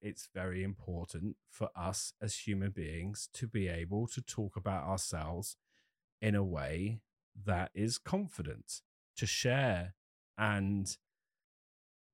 it's 0.00 0.28
very 0.34 0.62
important 0.62 1.36
for 1.50 1.68
us 1.76 2.12
as 2.20 2.34
human 2.46 2.70
beings 2.70 3.28
to 3.34 3.46
be 3.46 3.68
able 3.68 4.06
to 4.08 4.20
talk 4.20 4.56
about 4.56 4.84
ourselves 4.84 5.56
in 6.20 6.34
a 6.34 6.44
way 6.44 7.00
that 7.44 7.70
is 7.74 7.98
confident, 7.98 8.82
to 9.16 9.26
share 9.26 9.94
and 10.38 10.96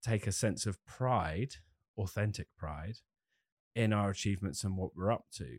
take 0.04 0.26
a 0.26 0.32
sense 0.32 0.66
of 0.66 0.84
pride, 0.84 1.56
authentic 1.96 2.48
pride, 2.56 2.98
in 3.74 3.92
our 3.92 4.10
achievements 4.10 4.64
and 4.64 4.76
what 4.76 4.96
we're 4.96 5.12
up 5.12 5.26
to. 5.34 5.58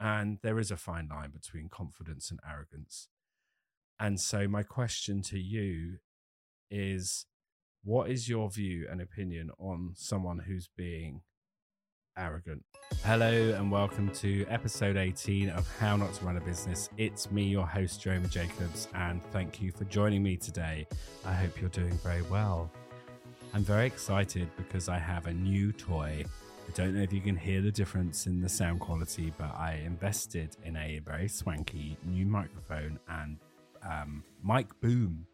And 0.00 0.38
there 0.42 0.58
is 0.58 0.70
a 0.70 0.76
fine 0.76 1.08
line 1.08 1.30
between 1.30 1.68
confidence 1.68 2.30
and 2.30 2.40
arrogance. 2.48 3.08
And 3.98 4.20
so, 4.20 4.48
my 4.48 4.62
question 4.62 5.22
to 5.22 5.38
you 5.38 5.98
is 6.70 7.26
what 7.84 8.10
is 8.10 8.28
your 8.28 8.50
view 8.50 8.86
and 8.90 9.00
opinion 9.00 9.50
on 9.58 9.92
someone 9.94 10.40
who's 10.40 10.68
being 10.76 11.20
arrogant? 12.16 12.62
Hello, 13.04 13.54
and 13.56 13.70
welcome 13.70 14.08
to 14.10 14.46
episode 14.48 14.96
18 14.96 15.50
of 15.50 15.68
How 15.78 15.96
Not 15.96 16.14
to 16.14 16.24
Run 16.24 16.36
a 16.36 16.40
Business. 16.40 16.88
It's 16.96 17.30
me, 17.30 17.44
your 17.44 17.66
host, 17.66 18.00
Jeremy 18.00 18.28
Jacobs, 18.28 18.88
and 18.94 19.22
thank 19.32 19.60
you 19.60 19.72
for 19.72 19.84
joining 19.84 20.22
me 20.22 20.36
today. 20.36 20.86
I 21.24 21.32
hope 21.32 21.60
you're 21.60 21.70
doing 21.70 21.92
very 21.98 22.22
well. 22.22 22.70
I'm 23.52 23.64
very 23.64 23.86
excited 23.86 24.48
because 24.56 24.88
I 24.88 24.98
have 24.98 25.26
a 25.26 25.32
new 25.32 25.72
toy. 25.72 26.24
I 26.66 26.70
don't 26.72 26.94
know 26.94 27.02
if 27.02 27.12
you 27.12 27.20
can 27.20 27.36
hear 27.36 27.60
the 27.60 27.72
difference 27.72 28.26
in 28.26 28.40
the 28.40 28.48
sound 28.48 28.80
quality, 28.80 29.32
but 29.36 29.54
I 29.54 29.82
invested 29.84 30.56
in 30.64 30.76
a 30.76 31.00
very 31.00 31.28
swanky 31.28 31.96
new 32.04 32.26
microphone 32.26 32.98
and 33.08 33.38
um, 33.82 34.24
mic 34.42 34.68
boom 34.80 35.26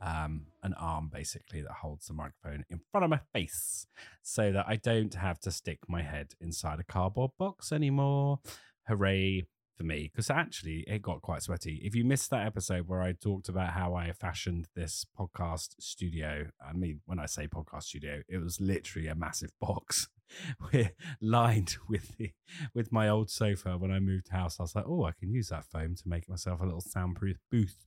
um, 0.00 0.46
an 0.62 0.74
arm 0.74 1.10
basically 1.12 1.62
that 1.62 1.72
holds 1.72 2.06
the 2.06 2.14
microphone 2.14 2.64
in 2.70 2.80
front 2.90 3.04
of 3.04 3.10
my 3.10 3.20
face 3.32 3.86
so 4.28 4.52
that 4.52 4.66
I 4.68 4.76
don't 4.76 5.14
have 5.14 5.40
to 5.40 5.50
stick 5.50 5.78
my 5.88 6.02
head 6.02 6.34
inside 6.40 6.80
a 6.80 6.84
cardboard 6.84 7.30
box 7.38 7.72
anymore. 7.72 8.40
Hooray 8.86 9.46
for 9.74 9.84
me, 9.84 10.10
because 10.12 10.28
actually 10.28 10.84
it 10.86 11.00
got 11.00 11.22
quite 11.22 11.42
sweaty. 11.42 11.80
If 11.82 11.94
you 11.94 12.04
missed 12.04 12.28
that 12.30 12.46
episode 12.46 12.88
where 12.88 13.00
I 13.00 13.12
talked 13.12 13.48
about 13.48 13.70
how 13.70 13.94
I 13.94 14.12
fashioned 14.12 14.68
this 14.76 15.06
podcast 15.18 15.76
studio, 15.80 16.48
I 16.60 16.74
mean, 16.74 17.00
when 17.06 17.18
I 17.18 17.26
say 17.26 17.48
podcast 17.48 17.84
studio, 17.84 18.22
it 18.28 18.38
was 18.38 18.60
literally 18.60 19.08
a 19.08 19.14
massive 19.14 19.52
box 19.60 20.08
we're 20.72 20.92
lined 21.20 21.76
with 21.88 22.16
the 22.16 22.32
with 22.74 22.92
my 22.92 23.08
old 23.08 23.30
sofa 23.30 23.76
when 23.78 23.90
I 23.90 24.00
moved 24.00 24.28
house. 24.28 24.58
I 24.58 24.62
was 24.62 24.74
like, 24.74 24.84
oh, 24.86 25.04
I 25.04 25.12
can 25.12 25.32
use 25.32 25.48
that 25.48 25.64
foam 25.64 25.94
to 25.96 26.08
make 26.08 26.28
myself 26.28 26.60
a 26.60 26.64
little 26.64 26.80
soundproof 26.80 27.38
booth. 27.50 27.86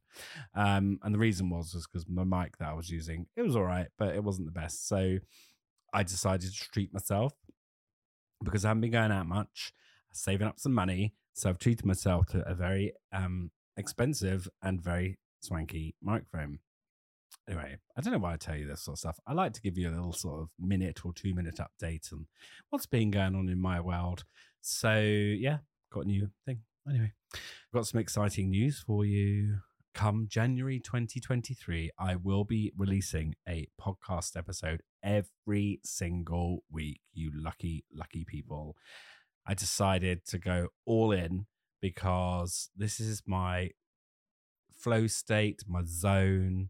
Um, 0.55 0.99
and 1.03 1.13
the 1.13 1.19
reason 1.19 1.49
was 1.49 1.73
was 1.73 1.87
because 1.87 2.07
my 2.07 2.23
mic 2.23 2.57
that 2.57 2.69
I 2.69 2.73
was 2.73 2.89
using, 2.89 3.27
it 3.35 3.43
was 3.43 3.55
all 3.55 3.63
right, 3.63 3.87
but 3.97 4.15
it 4.15 4.23
wasn't 4.23 4.47
the 4.47 4.59
best. 4.59 4.87
So 4.87 5.19
I 5.93 6.03
decided 6.03 6.53
to 6.53 6.69
treat 6.71 6.93
myself 6.93 7.33
because 8.43 8.65
I 8.65 8.69
haven't 8.69 8.81
been 8.81 8.91
going 8.91 9.11
out 9.11 9.27
much, 9.27 9.73
saving 10.11 10.47
up 10.47 10.59
some 10.59 10.73
money. 10.73 11.13
So 11.33 11.49
I've 11.49 11.59
treated 11.59 11.85
myself 11.85 12.27
to 12.27 12.47
a 12.47 12.53
very 12.53 12.93
um, 13.13 13.51
expensive 13.77 14.47
and 14.61 14.81
very 14.81 15.17
swanky 15.41 15.95
microphone 16.01 16.59
anyway, 17.47 17.77
I 17.97 18.01
don't 18.01 18.13
know 18.13 18.19
why 18.19 18.33
I 18.33 18.37
tell 18.37 18.55
you 18.55 18.67
this 18.67 18.81
sort 18.81 18.95
of 18.95 18.99
stuff. 18.99 19.19
I 19.27 19.33
like 19.33 19.53
to 19.53 19.61
give 19.61 19.77
you 19.77 19.89
a 19.89 19.91
little 19.91 20.13
sort 20.13 20.41
of 20.41 20.49
minute 20.59 21.05
or 21.05 21.13
two 21.13 21.33
minute 21.33 21.59
update 21.59 22.11
on 22.13 22.27
what's 22.69 22.85
been 22.85 23.11
going 23.11 23.35
on 23.35 23.49
in 23.49 23.59
my 23.59 23.79
world. 23.79 24.23
So 24.61 24.99
yeah, 24.99 25.57
got 25.91 26.05
a 26.05 26.07
new 26.07 26.29
thing. 26.45 26.61
Anyway, 26.87 27.13
got 27.73 27.87
some 27.87 27.99
exciting 27.99 28.49
news 28.49 28.79
for 28.79 29.05
you. 29.05 29.57
Come 29.93 30.27
January 30.29 30.79
2023, 30.79 31.91
I 31.99 32.15
will 32.15 32.43
be 32.43 32.71
releasing 32.77 33.35
a 33.47 33.67
podcast 33.79 34.37
episode 34.37 34.81
every 35.03 35.79
single 35.83 36.63
week. 36.71 37.01
You 37.13 37.31
lucky, 37.33 37.85
lucky 37.93 38.25
people. 38.25 38.75
I 39.45 39.53
decided 39.53 40.25
to 40.27 40.37
go 40.37 40.69
all 40.85 41.11
in 41.11 41.45
because 41.81 42.69
this 42.75 42.99
is 42.99 43.23
my 43.25 43.71
flow 44.75 45.07
state, 45.07 45.63
my 45.67 45.83
zone 45.85 46.69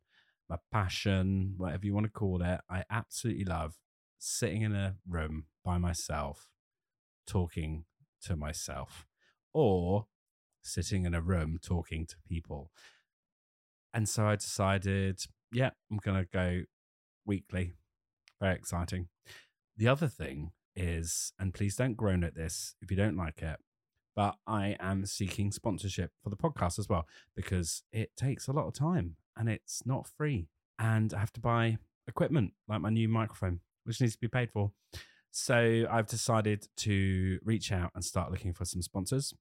my 0.51 0.57
passion, 0.69 1.53
whatever 1.56 1.85
you 1.85 1.94
want 1.94 2.06
to 2.06 2.12
call 2.12 2.44
it. 2.44 2.59
I 2.69 2.84
absolutely 2.91 3.46
love 3.46 3.78
sitting 4.19 4.63
in 4.63 4.75
a 4.75 4.97
room 5.07 5.46
by 5.63 5.78
myself, 5.78 6.50
talking 7.25 7.85
to 8.23 8.35
myself, 8.35 9.07
or 9.53 10.07
sitting 10.62 11.06
in 11.06 11.13
a 11.13 11.22
room 11.22 11.57
talking 11.63 12.06
to 12.06 12.16
people. 12.28 12.69
And 13.94 14.07
so 14.07 14.25
I 14.25 14.35
decided, 14.35 15.22
yeah, 15.52 15.72
I'm 15.91 15.97
going 15.97 16.18
to 16.18 16.29
go 16.31 16.62
weekly. 17.25 17.74
Very 18.40 18.56
exciting. 18.56 19.07
The 19.78 19.88
other 19.88 20.07
thing 20.07 20.52
is, 20.75 21.34
and 21.40 21.53
please 21.53 21.75
don't 21.75 21.97
groan 21.97 22.24
at 22.24 22.35
this 22.35 22.75
if 22.81 22.90
you 22.90 22.97
don't 22.97 23.18
like 23.18 23.41
it, 23.41 23.57
but 24.16 24.35
I 24.47 24.75
am 24.79 25.06
seeking 25.06 25.52
sponsorship 25.52 26.12
for 26.24 26.29
the 26.29 26.38
podcast 26.38 26.79
as 26.79 26.90
well 26.90 27.07
because 27.35 27.84
it 27.91 28.12
takes 28.18 28.47
a 28.47 28.52
lot 28.52 28.68
of 28.68 28.74
time 28.74 29.16
and 29.38 29.50
it's 29.50 29.85
not 29.85 30.08
free. 30.08 30.47
And 30.79 31.13
I 31.13 31.19
have 31.19 31.34
to 31.34 31.40
buy 31.40 31.78
equipment 32.08 32.53
like 32.68 32.81
my 32.81 32.90
new 32.90 33.08
microphone, 33.08 33.59
which 33.84 34.02
needs 34.02 34.13
to 34.13 34.19
be 34.19 34.28
paid 34.28 34.52
for. 34.52 34.72
So 35.31 35.85
I've 35.90 36.08
decided 36.08 36.68
to 36.78 37.40
reach 37.44 37.72
out 37.72 37.91
and 37.96 38.03
start 38.03 38.31
looking 38.31 38.53
for 38.53 38.66
some 38.66 38.81
sponsors. 38.81 39.34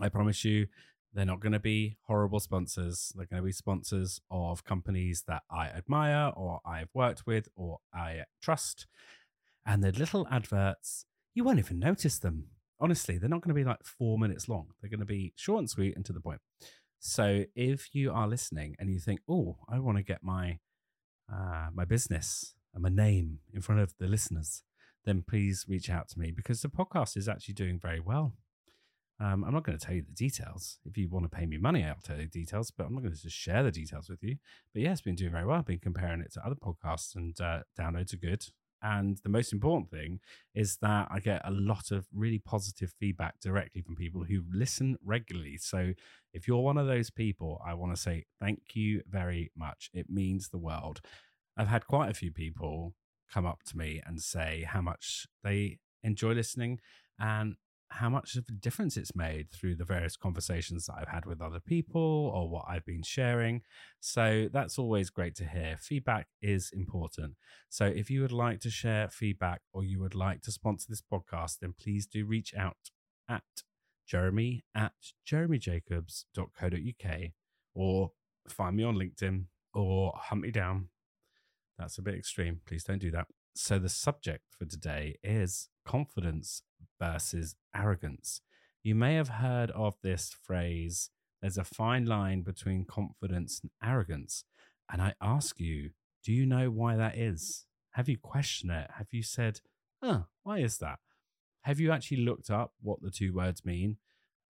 I 0.00 0.08
promise 0.08 0.44
you, 0.44 0.66
they're 1.12 1.26
not 1.26 1.40
going 1.40 1.52
to 1.52 1.60
be 1.60 1.96
horrible 2.02 2.40
sponsors. 2.40 3.12
They're 3.16 3.26
going 3.26 3.42
to 3.42 3.46
be 3.46 3.52
sponsors 3.52 4.20
of 4.30 4.64
companies 4.64 5.24
that 5.26 5.42
I 5.50 5.66
admire 5.66 6.32
or 6.36 6.60
I've 6.64 6.90
worked 6.94 7.26
with 7.26 7.48
or 7.56 7.78
I 7.92 8.24
trust. 8.40 8.86
And 9.66 9.82
the 9.82 9.92
little 9.92 10.26
adverts, 10.30 11.06
you 11.34 11.44
won't 11.44 11.58
even 11.58 11.78
notice 11.78 12.18
them. 12.18 12.48
Honestly, 12.78 13.18
they're 13.18 13.28
not 13.28 13.42
going 13.42 13.54
to 13.54 13.60
be 13.60 13.64
like 13.64 13.84
four 13.84 14.18
minutes 14.18 14.48
long. 14.48 14.68
They're 14.80 14.90
going 14.90 15.00
to 15.00 15.06
be 15.06 15.32
short 15.36 15.58
and 15.58 15.70
sweet 15.70 15.96
and 15.96 16.04
to 16.06 16.12
the 16.12 16.20
point. 16.20 16.40
So 16.98 17.44
if 17.54 17.94
you 17.94 18.12
are 18.12 18.28
listening 18.28 18.76
and 18.78 18.90
you 18.90 19.00
think, 19.00 19.20
"Oh, 19.28 19.58
I 19.68 19.78
want 19.78 19.98
to 19.98 20.02
get 20.02 20.22
my 20.22 20.58
uh, 21.32 21.68
my 21.72 21.84
business 21.84 22.54
and 22.74 22.82
my 22.82 22.88
name 22.88 23.40
in 23.52 23.62
front 23.62 23.80
of 23.80 23.94
the 23.98 24.06
listeners," 24.06 24.62
then 25.04 25.24
please 25.26 25.66
reach 25.68 25.90
out 25.90 26.08
to 26.10 26.18
me 26.18 26.30
because 26.30 26.62
the 26.62 26.68
podcast 26.68 27.16
is 27.16 27.28
actually 27.28 27.54
doing 27.54 27.78
very 27.78 28.00
well. 28.00 28.34
Um, 29.20 29.44
I'm 29.44 29.52
not 29.52 29.64
going 29.64 29.78
to 29.78 29.84
tell 29.84 29.94
you 29.94 30.02
the 30.02 30.12
details. 30.12 30.78
If 30.86 30.96
you 30.96 31.08
want 31.08 31.30
to 31.30 31.36
pay 31.36 31.44
me 31.44 31.58
money, 31.58 31.84
I'll 31.84 31.96
tell 32.02 32.16
you 32.16 32.22
the 32.22 32.28
details, 32.28 32.70
but 32.70 32.86
I'm 32.86 32.94
not 32.94 33.02
going 33.02 33.14
to 33.14 33.20
just 33.20 33.36
share 33.36 33.62
the 33.62 33.70
details 33.70 34.08
with 34.08 34.22
you. 34.22 34.36
But 34.72 34.82
yeah, 34.82 34.92
it's 34.92 35.02
been 35.02 35.14
doing 35.14 35.32
very 35.32 35.44
well. 35.44 35.58
I've 35.58 35.66
been 35.66 35.78
comparing 35.78 36.22
it 36.22 36.32
to 36.34 36.46
other 36.46 36.54
podcasts 36.54 37.14
and 37.14 37.38
uh, 37.40 37.60
downloads 37.78 38.14
are 38.14 38.18
good. 38.18 38.46
And 38.82 39.18
the 39.22 39.28
most 39.28 39.52
important 39.52 39.90
thing 39.90 40.20
is 40.54 40.78
that 40.80 41.08
I 41.10 41.20
get 41.20 41.42
a 41.44 41.50
lot 41.50 41.90
of 41.90 42.06
really 42.14 42.38
positive 42.38 42.94
feedback 42.98 43.38
directly 43.40 43.82
from 43.82 43.94
people 43.94 44.24
who 44.24 44.42
listen 44.50 44.96
regularly. 45.04 45.58
So 45.58 45.92
if 46.32 46.48
you're 46.48 46.62
one 46.62 46.78
of 46.78 46.86
those 46.86 47.10
people, 47.10 47.60
I 47.66 47.74
want 47.74 47.94
to 47.94 48.00
say 48.00 48.24
thank 48.40 48.60
you 48.74 49.02
very 49.06 49.52
much. 49.54 49.90
It 49.92 50.08
means 50.08 50.48
the 50.48 50.58
world. 50.58 51.02
I've 51.58 51.68
had 51.68 51.86
quite 51.86 52.10
a 52.10 52.14
few 52.14 52.32
people 52.32 52.94
come 53.30 53.44
up 53.44 53.64
to 53.64 53.76
me 53.76 54.00
and 54.06 54.20
say 54.22 54.64
how 54.66 54.80
much 54.80 55.26
they 55.44 55.78
enjoy 56.02 56.32
listening 56.32 56.80
and 57.18 57.56
how 57.90 58.08
much 58.08 58.36
of 58.36 58.44
a 58.48 58.52
difference 58.52 58.96
it's 58.96 59.16
made 59.16 59.50
through 59.50 59.74
the 59.74 59.84
various 59.84 60.16
conversations 60.16 60.86
that 60.86 60.94
I've 61.00 61.08
had 61.08 61.26
with 61.26 61.42
other 61.42 61.60
people 61.60 62.30
or 62.34 62.48
what 62.48 62.64
I've 62.68 62.84
been 62.84 63.02
sharing. 63.02 63.62
So 63.98 64.48
that's 64.52 64.78
always 64.78 65.10
great 65.10 65.34
to 65.36 65.44
hear. 65.44 65.76
Feedback 65.78 66.28
is 66.40 66.70
important. 66.72 67.34
So 67.68 67.86
if 67.86 68.08
you 68.08 68.22
would 68.22 68.32
like 68.32 68.60
to 68.60 68.70
share 68.70 69.08
feedback 69.08 69.62
or 69.72 69.84
you 69.84 70.00
would 70.00 70.14
like 70.14 70.42
to 70.42 70.52
sponsor 70.52 70.86
this 70.88 71.02
podcast, 71.02 71.58
then 71.60 71.74
please 71.78 72.06
do 72.06 72.24
reach 72.24 72.54
out 72.54 72.76
at 73.28 73.42
jeremy 74.06 74.64
at 74.74 74.92
jeremyjacobs.co.uk 75.28 77.20
or 77.74 78.12
find 78.48 78.76
me 78.76 78.84
on 78.84 78.96
LinkedIn 78.96 79.44
or 79.74 80.12
hunt 80.16 80.42
me 80.42 80.50
down. 80.50 80.88
That's 81.78 81.98
a 81.98 82.02
bit 82.02 82.14
extreme. 82.14 82.60
Please 82.66 82.84
don't 82.84 82.98
do 82.98 83.10
that. 83.10 83.26
So 83.54 83.78
the 83.78 83.88
subject 83.88 84.44
for 84.58 84.64
today 84.64 85.16
is 85.22 85.68
confidence 85.86 86.62
versus 87.00 87.56
arrogance. 87.74 88.40
You 88.82 88.94
may 88.94 89.14
have 89.14 89.28
heard 89.28 89.70
of 89.72 89.96
this 90.02 90.34
phrase 90.42 91.10
there's 91.40 91.58
a 91.58 91.64
fine 91.64 92.04
line 92.04 92.42
between 92.42 92.84
confidence 92.84 93.60
and 93.62 93.70
arrogance. 93.82 94.44
And 94.92 95.00
I 95.00 95.14
ask 95.22 95.58
you, 95.58 95.90
do 96.24 96.32
you 96.32 96.44
know 96.44 96.70
why 96.70 96.96
that 96.96 97.16
is? 97.16 97.64
Have 97.92 98.08
you 98.08 98.18
questioned 98.18 98.72
it? 98.72 98.88
Have 98.98 99.08
you 99.10 99.22
said, 99.22 99.60
oh, 100.02 100.26
why 100.42 100.58
is 100.58 100.78
that? 100.78 100.98
Have 101.62 101.80
you 101.80 101.92
actually 101.92 102.18
looked 102.18 102.50
up 102.50 102.72
what 102.80 103.00
the 103.00 103.10
two 103.10 103.32
words 103.32 103.64
mean? 103.64 103.96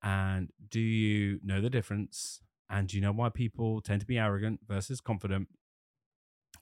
And 0.03 0.51
do 0.69 0.81
you 0.81 1.39
know 1.45 1.61
the 1.61 1.71
difference? 1.71 2.41
And 2.69 2.89
do 2.89 2.97
you 2.97 3.03
know 3.03 3.13
why 3.13 3.29
people 3.29 3.81
tend 3.81 4.01
to 4.01 4.07
be 4.07 4.19
arrogant 4.19 4.61
versus 4.67 5.01
confident? 5.01 5.49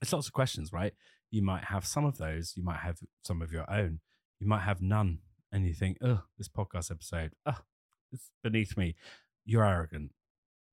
It's 0.03 0.13
lots 0.13 0.27
of 0.27 0.33
questions, 0.33 0.73
right? 0.73 0.93
You 1.31 1.43
might 1.43 1.65
have 1.65 1.87
some 1.87 2.05
of 2.05 2.19
those. 2.19 2.55
You 2.57 2.63
might 2.65 2.79
have 2.81 2.99
some 3.23 3.43
of 3.43 3.53
your 3.53 3.71
own. 3.71 4.01
You 4.41 4.47
might 4.47 4.63
have 4.63 4.81
none 4.81 5.19
and 5.53 5.67
you 5.67 5.75
think, 5.75 5.99
oh, 6.03 6.23
this 6.37 6.49
podcast 6.49 6.91
episode, 6.91 7.33
oh, 7.47 7.59
it's 8.13 8.31
beneath 8.43 8.77
me. 8.77 8.95
You're 9.45 9.65
arrogant, 9.65 10.13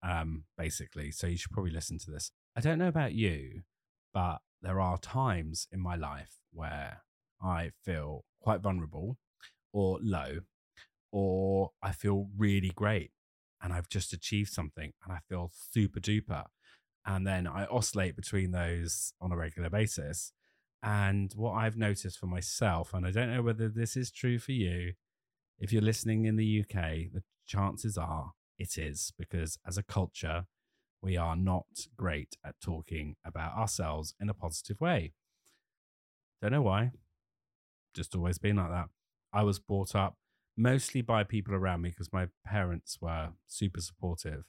um, 0.03 0.43
basically. 0.57 1.11
So 1.11 1.27
you 1.27 1.37
should 1.37 1.51
probably 1.51 1.71
listen 1.71 1.97
to 1.99 2.11
this. 2.11 2.31
I 2.55 2.61
don't 2.61 2.79
know 2.79 2.87
about 2.87 3.13
you, 3.13 3.61
but 4.13 4.39
there 4.61 4.79
are 4.79 4.97
times 4.97 5.67
in 5.71 5.79
my 5.79 5.95
life 5.95 6.37
where 6.51 7.01
I 7.41 7.71
feel 7.83 8.25
quite 8.41 8.61
vulnerable 8.61 9.17
or 9.73 9.99
low, 10.01 10.39
or 11.11 11.71
I 11.81 11.91
feel 11.91 12.27
really 12.37 12.71
great 12.75 13.11
and 13.61 13.73
I've 13.73 13.89
just 13.89 14.13
achieved 14.13 14.51
something 14.51 14.93
and 15.03 15.13
I 15.13 15.19
feel 15.27 15.51
super 15.71 15.99
duper. 15.99 16.45
And 17.05 17.25
then 17.25 17.45
I 17.47 17.65
oscillate 17.65 18.15
between 18.15 18.51
those 18.51 19.13
on 19.21 19.31
a 19.31 19.37
regular 19.37 19.69
basis. 19.69 20.31
And 20.85 21.33
what 21.35 21.53
I've 21.53 21.77
noticed 21.77 22.19
for 22.19 22.27
myself, 22.27 22.93
and 22.93 23.07
I 23.07 23.11
don't 23.11 23.33
know 23.33 23.41
whether 23.41 23.67
this 23.67 23.97
is 23.97 24.11
true 24.11 24.37
for 24.37 24.51
you, 24.51 24.93
if 25.57 25.73
you're 25.73 25.81
listening 25.81 26.25
in 26.25 26.35
the 26.35 26.61
UK, 26.61 27.11
the 27.11 27.23
chances 27.47 27.97
are 27.97 28.33
it 28.59 28.77
is 28.77 29.11
because 29.17 29.57
as 29.67 29.79
a 29.79 29.83
culture, 29.83 30.45
we 31.01 31.17
are 31.17 31.35
not 31.35 31.65
great 31.97 32.37
at 32.45 32.53
talking 32.61 33.15
about 33.25 33.57
ourselves 33.57 34.13
in 34.21 34.29
a 34.29 34.33
positive 34.35 34.79
way. 34.79 35.13
Don't 36.39 36.51
know 36.51 36.61
why. 36.61 36.91
Just 37.95 38.15
always 38.15 38.38
been 38.38 38.57
like 38.57 38.69
that. 38.69 38.89
I 39.33 39.41
was 39.41 39.57
brought 39.57 39.95
up 39.95 40.17
mostly 40.55 41.01
by 41.01 41.23
people 41.23 41.55
around 41.55 41.81
me 41.81 41.89
because 41.89 42.13
my 42.13 42.27
parents 42.45 42.99
were 43.01 43.29
super 43.47 43.81
supportive, 43.81 44.43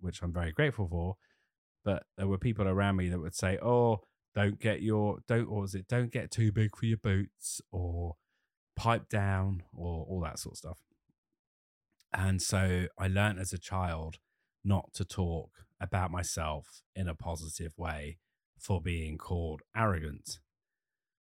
which 0.00 0.20
I'm 0.20 0.34
very 0.34 0.52
grateful 0.52 0.86
for. 0.86 1.16
But 1.82 2.02
there 2.18 2.28
were 2.28 2.36
people 2.36 2.68
around 2.68 2.96
me 2.96 3.08
that 3.08 3.20
would 3.20 3.34
say, 3.34 3.58
"Oh, 3.62 4.02
don't 4.34 4.60
get 4.60 4.82
your 4.82 5.18
don't 5.26 5.46
or 5.46 5.64
is 5.64 5.74
it 5.74 5.88
don't 5.88 6.12
get 6.12 6.30
too 6.30 6.52
big 6.52 6.76
for 6.76 6.86
your 6.86 6.98
boots 6.98 7.60
or 7.70 8.16
pipe 8.76 9.08
down 9.08 9.62
or 9.74 10.04
all 10.08 10.20
that 10.20 10.38
sort 10.38 10.54
of 10.54 10.58
stuff." 10.58 10.78
And 12.12 12.40
so 12.40 12.86
I 12.98 13.08
learned 13.08 13.38
as 13.38 13.52
a 13.52 13.58
child 13.58 14.18
not 14.64 14.92
to 14.94 15.04
talk 15.04 15.50
about 15.80 16.10
myself 16.10 16.82
in 16.94 17.08
a 17.08 17.14
positive 17.14 17.72
way 17.76 18.18
for 18.58 18.80
being 18.80 19.18
called 19.18 19.62
arrogant. 19.76 20.40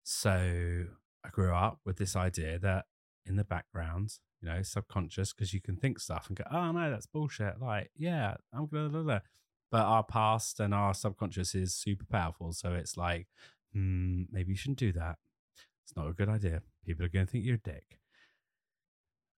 So 0.03 0.85
I 1.23 1.29
grew 1.29 1.53
up 1.53 1.79
with 1.85 1.97
this 1.97 2.15
idea 2.15 2.59
that 2.59 2.85
in 3.25 3.35
the 3.35 3.43
background, 3.43 4.19
you 4.41 4.49
know, 4.49 4.63
subconscious, 4.63 5.33
because 5.33 5.53
you 5.53 5.61
can 5.61 5.77
think 5.77 5.99
stuff 5.99 6.27
and 6.27 6.37
go, 6.37 6.43
oh 6.51 6.71
no, 6.71 6.89
that's 6.89 7.05
bullshit. 7.05 7.61
Like, 7.61 7.91
yeah, 7.95 8.35
I'm 8.53 8.67
gonna, 8.67 9.21
but 9.71 9.81
our 9.81 10.03
past 10.03 10.59
and 10.59 10.73
our 10.73 10.93
subconscious 10.93 11.55
is 11.55 11.73
super 11.73 12.05
powerful. 12.05 12.51
So 12.51 12.73
it's 12.73 12.97
like, 12.97 13.27
hmm, 13.73 14.23
maybe 14.31 14.51
you 14.51 14.57
shouldn't 14.57 14.79
do 14.79 14.91
that. 14.93 15.15
It's 15.85 15.95
not 15.95 16.09
a 16.09 16.13
good 16.13 16.29
idea. 16.29 16.61
People 16.85 17.05
are 17.05 17.09
going 17.09 17.25
to 17.25 17.31
think 17.31 17.45
you're 17.45 17.55
a 17.55 17.57
dick. 17.57 17.99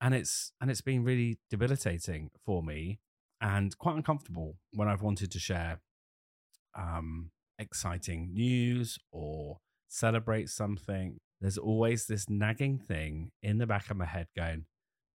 And 0.02 0.14
it's 0.14 0.52
and 0.60 0.70
it's 0.70 0.82
been 0.82 1.04
really 1.04 1.40
debilitating 1.50 2.32
for 2.46 2.62
me 2.62 3.00
and 3.40 3.78
quite 3.78 3.96
uncomfortable 3.96 4.58
when 4.74 4.90
I've 4.90 5.02
wanted 5.02 5.32
to 5.32 5.40
share 5.40 5.80
um, 6.76 7.32
exciting 7.58 8.34
news 8.34 8.98
or 9.12 9.60
celebrate 9.88 10.50
something. 10.50 11.20
There's 11.40 11.58
always 11.58 12.08
this 12.08 12.30
nagging 12.30 12.80
thing 12.80 13.32
in 13.42 13.60
the 13.60 13.68
back 13.68 13.90
of 13.90 13.98
my 13.98 14.06
head 14.06 14.28
going, 14.36 14.66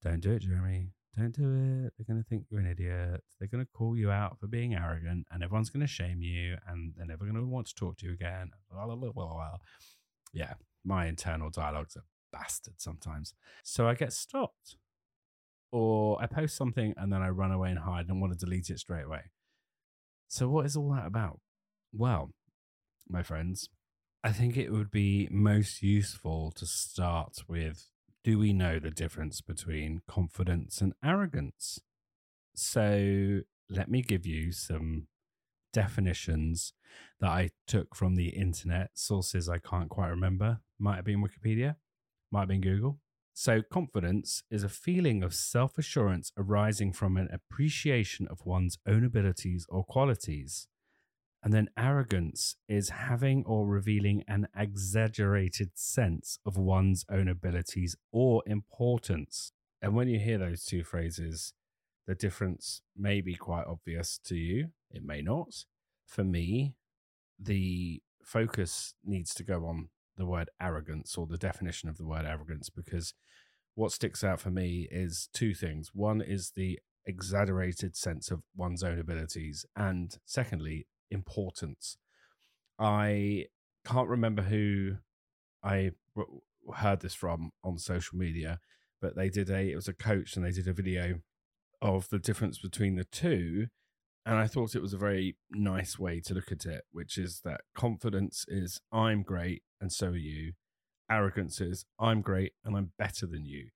Don't 0.03 0.21
do 0.21 0.32
it, 0.32 0.43
Jeremy. 0.43 0.93
Don't 1.16 1.34
do 1.34 1.87
it. 1.87 1.93
They're 1.96 2.06
going 2.06 2.22
to 2.22 2.28
think 2.28 2.44
you're 2.50 2.60
an 2.60 2.66
idiot. 2.66 3.22
They're 3.38 3.49
going 3.49 3.64
to 3.64 3.70
call 3.72 3.96
you 3.96 4.10
out 4.10 4.38
for 4.38 4.46
being 4.46 4.75
arrogant, 4.75 5.26
and 5.31 5.43
everyone's 5.43 5.70
going 5.70 5.81
to 5.81 5.87
shame 5.87 6.22
you, 6.22 6.56
and 6.66 6.93
they're 6.96 7.06
never 7.06 7.25
going 7.25 7.37
to 7.37 7.44
want 7.44 7.66
to 7.69 7.75
talk 7.75 7.99
to 7.99 8.06
you 8.06 8.12
again. 8.12 8.50
Yeah, 10.32 10.55
my 10.84 11.06
internal 11.06 11.50
dialogues 11.50 11.96
are 11.96 12.05
bastard 12.32 12.75
sometimes. 12.78 13.34
So 13.62 13.88
I 13.88 13.94
get 13.94 14.12
stopped 14.12 14.76
or 15.70 16.20
I 16.20 16.26
post 16.26 16.56
something 16.56 16.94
and 16.96 17.12
then 17.12 17.22
I 17.22 17.28
run 17.28 17.52
away 17.52 17.70
and 17.70 17.78
hide 17.78 18.08
and 18.08 18.20
want 18.20 18.32
to 18.32 18.44
delete 18.44 18.70
it 18.70 18.78
straight 18.78 19.04
away. 19.04 19.31
So, 20.28 20.49
what 20.49 20.66
is 20.66 20.76
all 20.76 20.90
that 20.93 21.06
about? 21.06 21.40
Well, 21.93 22.31
my 23.08 23.22
friends, 23.22 23.69
I 24.22 24.32
think 24.32 24.56
it 24.56 24.70
would 24.70 24.90
be 24.90 25.28
most 25.31 25.82
useful 25.82 26.52
to 26.52 26.66
start 26.66 27.38
with 27.49 27.87
do 28.28 28.38
we 28.38 28.52
know 28.52 28.78
the 28.78 28.90
difference 28.90 29.40
between 29.40 30.02
confidence 30.06 30.82
and 30.82 30.92
arrogance? 31.02 31.80
So, 32.54 33.40
let 33.70 33.90
me 33.90 34.02
give 34.02 34.26
you 34.26 34.52
some 34.52 35.06
definitions 35.72 36.75
that 37.20 37.30
I 37.30 37.48
took 37.66 37.94
from 37.94 38.16
the 38.16 38.28
internet, 38.28 38.90
sources 38.92 39.48
I 39.48 39.56
can't 39.56 39.88
quite 39.88 40.08
remember. 40.08 40.60
Might 40.78 40.96
have 40.96 41.06
been 41.06 41.25
Wikipedia, 41.25 41.76
might 42.30 42.40
have 42.40 42.48
been 42.48 42.60
Google. 42.60 42.98
So, 43.32 43.62
confidence 43.62 44.42
is 44.50 44.62
a 44.62 44.69
feeling 44.69 45.22
of 45.22 45.32
self 45.32 45.78
assurance 45.78 46.30
arising 46.36 46.92
from 46.92 47.16
an 47.16 47.30
appreciation 47.32 48.28
of 48.28 48.44
one's 48.44 48.76
own 48.86 49.06
abilities 49.06 49.64
or 49.70 49.84
qualities. 49.84 50.69
And 51.49 51.55
then, 51.55 51.71
arrogance 51.79 52.56
is 52.69 52.91
having 52.91 53.43
or 53.47 53.67
revealing 53.67 54.23
an 54.29 54.49
exaggerated 54.55 55.71
sense 55.77 56.39
of 56.45 56.59
one's 56.59 57.06
own 57.11 57.27
abilities 57.27 57.97
or 58.12 58.43
importance. 58.45 59.53
And 59.81 59.95
when 59.95 60.09
you 60.09 60.19
hear 60.19 60.37
those 60.37 60.62
two 60.62 60.85
phrases, 60.85 61.55
the 62.06 62.15
difference 62.15 62.83
may 62.95 63.23
be 63.23 63.35
quite 63.35 63.65
obvious 63.67 64.21
to 64.27 64.37
you. 64.37 64.73
It 64.91 65.03
may 65.03 65.23
not. 65.23 65.65
For 66.05 66.23
me, 66.23 66.75
the 67.41 68.03
focus 68.23 68.93
needs 69.03 69.33
to 69.33 69.43
go 69.43 69.65
on 69.65 69.89
the 70.19 70.27
word 70.27 70.50
arrogance 70.61 71.17
or 71.17 71.27
the 71.27 71.39
definition 71.39 71.89
of 71.89 71.97
the 71.97 72.05
word 72.05 72.27
arrogance 72.27 72.69
because 72.69 73.15
what 73.75 73.91
sticks 73.91 74.23
out 74.23 74.39
for 74.39 74.50
me 74.50 74.87
is 74.91 75.31
two 75.33 75.55
things. 75.55 75.93
One 75.95 76.21
is 76.21 76.53
the 76.55 76.79
exaggerated 77.06 77.97
sense 77.97 78.31
of 78.31 78.43
one's 78.55 78.83
own 78.83 78.99
abilities, 78.99 79.65
and 79.75 80.15
secondly, 80.27 80.87
importance. 81.10 81.96
I 82.78 83.46
can't 83.84 84.08
remember 84.08 84.43
who 84.43 84.96
I 85.62 85.93
heard 86.75 87.00
this 87.00 87.14
from 87.14 87.50
on 87.64 87.78
social 87.78 88.19
media, 88.19 88.60
but 89.00 89.16
they 89.16 89.28
did 89.28 89.50
a 89.50 89.70
it 89.70 89.76
was 89.76 89.88
a 89.88 89.93
coach 89.93 90.37
and 90.37 90.44
they 90.44 90.52
did 90.52 90.69
a 90.69 90.72
video 90.72 91.20
of 91.81 92.08
the 92.08 92.19
difference 92.19 92.58
between 92.58 92.96
the 92.96 93.05
two 93.05 93.69
and 94.28 94.37
I 94.37 94.46
thought 94.46 94.75
it 94.75 94.82
was 94.82 94.93
a 94.93 94.99
very 94.99 95.37
nice 95.50 95.99
way 95.99 96.20
to 96.20 96.34
look 96.34 96.52
at 96.52 96.66
it, 96.66 96.84
which 96.93 97.16
is 97.16 97.40
that 97.46 97.62
confidence 97.75 98.44
is 98.46 98.78
I'm 98.93 99.22
great 99.22 99.62
and 99.81 99.90
so 99.90 100.08
are 100.08 100.16
you. 100.16 100.52
Arrogance 101.11 101.62
is 101.62 101.87
I'm 101.99 102.20
great 102.20 102.52
and 102.62 102.76
I'm 102.76 102.93
better 102.99 103.25
than 103.26 103.46
you. 103.46 103.69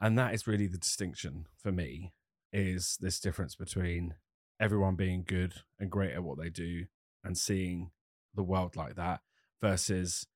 And 0.00 0.18
that 0.18 0.34
is 0.34 0.48
really 0.48 0.66
the 0.66 0.76
distinction 0.76 1.46
for 1.56 1.70
me 1.70 2.12
is 2.52 2.98
this 3.00 3.20
difference 3.20 3.54
between 3.54 4.14
everyone 4.60 4.94
being 4.96 5.24
good 5.26 5.54
and 5.78 5.90
great 5.90 6.12
at 6.12 6.22
what 6.22 6.38
they 6.38 6.50
do 6.50 6.86
and 7.22 7.36
seeing 7.36 7.90
the 8.34 8.42
world 8.42 8.76
like 8.76 8.96
that 8.96 9.20
versus 9.60 10.26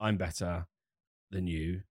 I'm 0.00 0.16
better 0.16 0.66
than 1.30 1.46
you. 1.46 1.82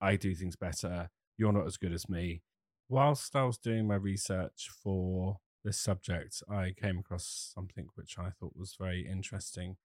I 0.00 0.16
do 0.16 0.34
things 0.34 0.56
better. 0.56 1.10
You're 1.36 1.52
not 1.52 1.66
as 1.66 1.76
good 1.76 1.92
as 1.92 2.08
me. 2.08 2.42
Whilst 2.88 3.34
I 3.34 3.44
was 3.44 3.58
doing 3.58 3.86
my 3.86 3.96
research 3.96 4.70
for 4.82 5.38
this 5.64 5.78
subject, 5.78 6.42
I 6.48 6.72
came 6.80 6.98
across 6.98 7.52
something 7.54 7.88
which 7.94 8.16
I 8.18 8.30
thought 8.30 8.56
was 8.56 8.76
very 8.78 9.06
interesting. 9.06 9.76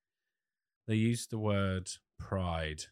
They 0.88 0.96
used 0.96 1.32
the 1.32 1.40
word 1.40 1.90
pride 2.20 2.84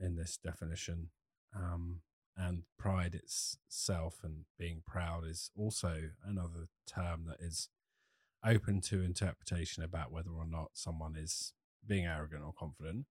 in 0.00 0.16
this 0.16 0.36
definition, 0.42 1.10
um, 1.54 2.00
and 2.36 2.64
pride 2.78 3.14
itself 3.14 4.18
and 4.22 4.44
being 4.58 4.82
proud 4.86 5.26
is 5.26 5.50
also 5.56 6.10
another 6.24 6.68
term 6.86 7.24
that 7.26 7.40
is 7.40 7.70
open 8.44 8.80
to 8.80 9.02
interpretation 9.02 9.82
about 9.82 10.12
whether 10.12 10.30
or 10.30 10.46
not 10.46 10.70
someone 10.74 11.16
is 11.16 11.52
being 11.86 12.06
arrogant 12.06 12.42
or 12.44 12.52
confident. 12.52 13.06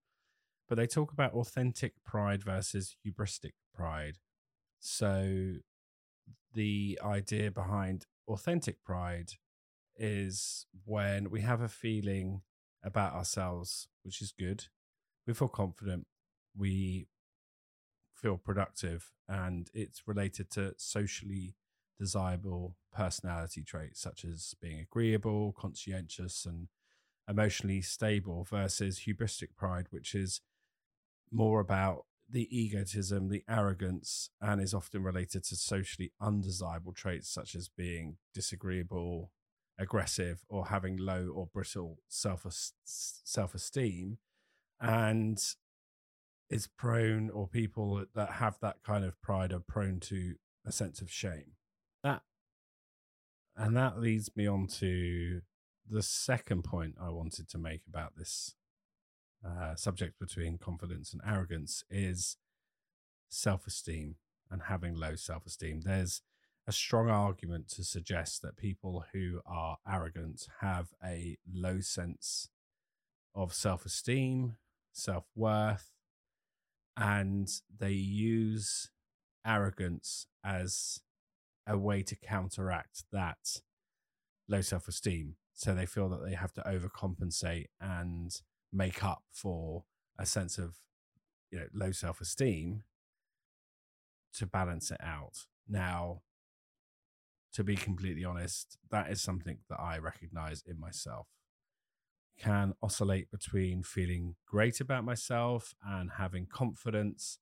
But 0.67 0.75
they 0.77 0.87
talk 0.87 1.11
about 1.11 1.33
authentic 1.33 1.93
pride 2.05 2.43
versus 2.43 2.95
hubristic 3.05 3.51
pride. 3.73 4.17
So 4.79 5.53
the 6.53 6.99
idea 7.03 7.51
behind 7.51 8.05
authentic 8.27 8.83
pride 8.83 9.31
is 9.97 10.65
when 10.85 11.29
we 11.29 11.41
have 11.41 11.61
a 11.61 11.67
feeling 11.67 12.41
about 12.83 13.13
ourselves, 13.13 13.87
which 14.03 14.21
is 14.21 14.33
good. 14.37 14.65
We 15.27 15.33
feel 15.33 15.47
confident. 15.47 16.07
We 16.57 17.07
feel 18.13 18.37
productive. 18.37 19.11
And 19.27 19.69
it's 19.73 20.07
related 20.07 20.49
to 20.51 20.73
socially 20.77 21.55
desirable 21.99 22.75
personality 22.93 23.63
traits 23.63 24.01
such 24.01 24.23
as 24.25 24.55
being 24.61 24.79
agreeable, 24.79 25.53
conscientious, 25.57 26.45
and 26.45 26.67
emotionally 27.27 27.81
stable 27.81 28.45
versus 28.49 29.01
hubristic 29.07 29.55
pride, 29.55 29.87
which 29.89 30.13
is 30.13 30.41
more 31.31 31.59
about 31.59 32.05
the 32.29 32.47
egotism, 32.55 33.29
the 33.29 33.43
arrogance, 33.47 34.29
and 34.41 34.61
is 34.61 34.73
often 34.73 35.03
related 35.03 35.43
to 35.43 35.55
socially 35.55 36.11
undesirable 36.21 36.93
traits 36.93 37.29
such 37.29 37.55
as 37.55 37.69
being 37.69 38.17
disagreeable, 38.33 39.31
aggressive, 39.77 40.43
or 40.49 40.67
having 40.67 40.97
low 40.97 41.31
or 41.33 41.47
brittle 41.47 41.99
self 42.07 42.45
self 42.83 43.53
esteem, 43.53 44.17
and 44.79 45.39
is 46.49 46.67
prone, 46.67 47.29
or 47.29 47.47
people 47.47 48.05
that 48.15 48.31
have 48.33 48.57
that 48.61 48.77
kind 48.83 49.03
of 49.03 49.21
pride 49.21 49.51
are 49.51 49.59
prone 49.59 49.99
to 49.99 50.35
a 50.65 50.71
sense 50.71 51.01
of 51.01 51.11
shame. 51.11 51.53
And 53.57 53.75
that 53.77 53.99
leads 53.99 54.35
me 54.35 54.47
on 54.47 54.67
to 54.79 55.41
the 55.89 56.01
second 56.01 56.63
point 56.63 56.95
I 56.99 57.09
wanted 57.09 57.47
to 57.49 57.57
make 57.57 57.81
about 57.87 58.13
this 58.17 58.55
uh, 59.45 59.75
subject 59.75 60.19
between 60.19 60.57
confidence 60.57 61.13
and 61.13 61.21
arrogance 61.25 61.83
is 61.89 62.37
self 63.29 63.67
esteem 63.67 64.15
and 64.49 64.63
having 64.63 64.95
low 64.95 65.15
self 65.15 65.45
esteem. 65.45 65.81
There's 65.81 66.21
a 66.67 66.71
strong 66.71 67.09
argument 67.09 67.69
to 67.69 67.83
suggest 67.83 68.41
that 68.41 68.57
people 68.57 69.05
who 69.13 69.41
are 69.45 69.77
arrogant 69.87 70.47
have 70.61 70.89
a 71.03 71.37
low 71.51 71.79
sense 71.79 72.49
of 73.35 73.53
self 73.53 73.85
esteem, 73.85 74.57
self 74.91 75.25
worth, 75.35 75.91
and 76.97 77.49
they 77.77 77.91
use 77.91 78.89
arrogance 79.45 80.25
as 80.43 81.01
a 81.67 81.77
way 81.77 82.03
to 82.03 82.15
counteract 82.15 83.03
that 83.11 83.61
low 84.47 84.61
self 84.61 84.87
esteem. 84.87 85.35
So 85.53 85.73
they 85.73 85.85
feel 85.85 86.09
that 86.09 86.23
they 86.23 86.35
have 86.35 86.53
to 86.53 86.61
overcompensate 86.61 87.67
and 87.79 88.31
make 88.73 89.03
up 89.03 89.23
for 89.31 89.85
a 90.19 90.25
sense 90.25 90.57
of 90.57 90.75
you 91.51 91.59
know 91.59 91.65
low 91.73 91.91
self 91.91 92.21
esteem 92.21 92.83
to 94.33 94.45
balance 94.45 94.91
it 94.91 94.99
out. 95.01 95.45
Now, 95.67 96.21
to 97.53 97.63
be 97.63 97.75
completely 97.75 98.25
honest, 98.25 98.77
that 98.91 99.09
is 99.09 99.21
something 99.21 99.59
that 99.69 99.79
I 99.79 99.97
recognize 99.97 100.61
in 100.67 100.79
myself. 100.79 101.27
Can 102.37 102.73
oscillate 102.83 103.31
between 103.31 103.81
feeling 103.81 104.35
great 104.45 104.81
about 104.81 105.05
myself 105.05 105.73
and 105.85 106.11
having 106.17 106.47
confidence, 106.47 107.39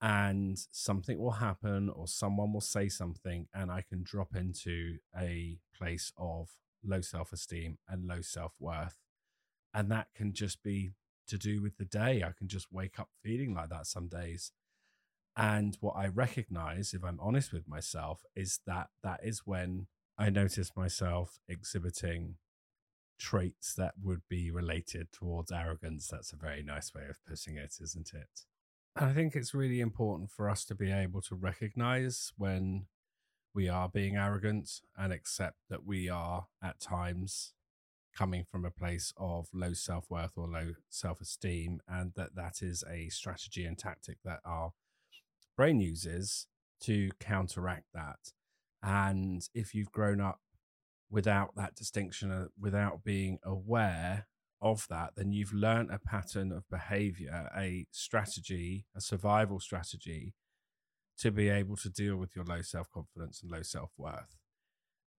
and 0.00 0.58
something 0.70 1.18
will 1.18 1.32
happen 1.32 1.90
or 1.90 2.08
someone 2.08 2.52
will 2.52 2.60
say 2.60 2.88
something, 2.88 3.46
and 3.54 3.70
I 3.70 3.82
can 3.82 4.02
drop 4.02 4.34
into 4.34 4.98
a 5.16 5.58
place 5.76 6.12
of 6.16 6.50
low 6.84 7.00
self 7.00 7.32
esteem 7.32 7.78
and 7.88 8.06
low 8.06 8.22
self 8.22 8.52
worth. 8.58 8.96
And 9.74 9.90
that 9.90 10.08
can 10.14 10.32
just 10.32 10.62
be 10.62 10.90
to 11.28 11.38
do 11.38 11.62
with 11.62 11.76
the 11.76 11.84
day. 11.84 12.22
I 12.26 12.32
can 12.36 12.48
just 12.48 12.72
wake 12.72 12.98
up 12.98 13.08
feeling 13.22 13.54
like 13.54 13.68
that 13.70 13.86
some 13.86 14.08
days. 14.08 14.52
And 15.36 15.76
what 15.80 15.94
I 15.96 16.08
recognize, 16.08 16.92
if 16.92 17.04
I'm 17.04 17.20
honest 17.20 17.52
with 17.52 17.68
myself, 17.68 18.22
is 18.34 18.60
that 18.66 18.88
that 19.04 19.20
is 19.22 19.42
when 19.44 19.86
I 20.18 20.28
notice 20.28 20.72
myself 20.76 21.38
exhibiting 21.48 22.36
traits 23.18 23.74
that 23.74 23.94
would 24.02 24.22
be 24.28 24.50
related 24.50 25.12
towards 25.12 25.52
arrogance. 25.52 26.08
That's 26.08 26.32
a 26.32 26.36
very 26.36 26.62
nice 26.62 26.92
way 26.94 27.02
of 27.08 27.18
putting 27.26 27.56
it, 27.56 27.76
isn't 27.80 28.12
it? 28.12 28.44
I 28.96 29.12
think 29.12 29.36
it's 29.36 29.54
really 29.54 29.80
important 29.80 30.30
for 30.30 30.48
us 30.50 30.64
to 30.66 30.74
be 30.74 30.90
able 30.90 31.22
to 31.22 31.34
recognize 31.34 32.32
when 32.36 32.86
we 33.54 33.68
are 33.68 33.88
being 33.88 34.16
arrogant 34.16 34.80
and 34.96 35.12
accept 35.12 35.56
that 35.68 35.84
we 35.84 36.08
are 36.08 36.46
at 36.62 36.80
times 36.80 37.52
coming 38.16 38.44
from 38.50 38.64
a 38.64 38.70
place 38.70 39.12
of 39.16 39.46
low 39.54 39.72
self-worth 39.72 40.32
or 40.36 40.48
low 40.48 40.72
self-esteem 40.88 41.80
and 41.88 42.12
that 42.16 42.34
that 42.34 42.62
is 42.62 42.82
a 42.90 43.08
strategy 43.08 43.64
and 43.64 43.78
tactic 43.78 44.18
that 44.24 44.40
our 44.44 44.72
brain 45.56 45.80
uses 45.80 46.48
to 46.80 47.10
counteract 47.20 47.86
that. 47.94 48.32
And 48.82 49.48
if 49.54 49.74
you've 49.74 49.92
grown 49.92 50.20
up 50.20 50.40
without 51.10 51.54
that 51.56 51.74
distinction 51.74 52.30
uh, 52.30 52.46
without 52.58 53.04
being 53.04 53.38
aware 53.44 54.26
of 54.62 54.86
that 54.88 55.10
then 55.16 55.32
you've 55.32 55.54
learned 55.54 55.90
a 55.90 55.98
pattern 55.98 56.52
of 56.52 56.68
behavior 56.68 57.50
a 57.56 57.86
strategy 57.90 58.84
a 58.94 59.00
survival 59.00 59.58
strategy 59.58 60.34
to 61.20 61.30
be 61.30 61.50
able 61.50 61.76
to 61.76 61.90
deal 61.90 62.16
with 62.16 62.34
your 62.34 62.44
low 62.44 62.62
self 62.62 62.90
confidence 62.90 63.42
and 63.42 63.52
low 63.52 63.62
self 63.62 63.90
worth. 63.98 64.38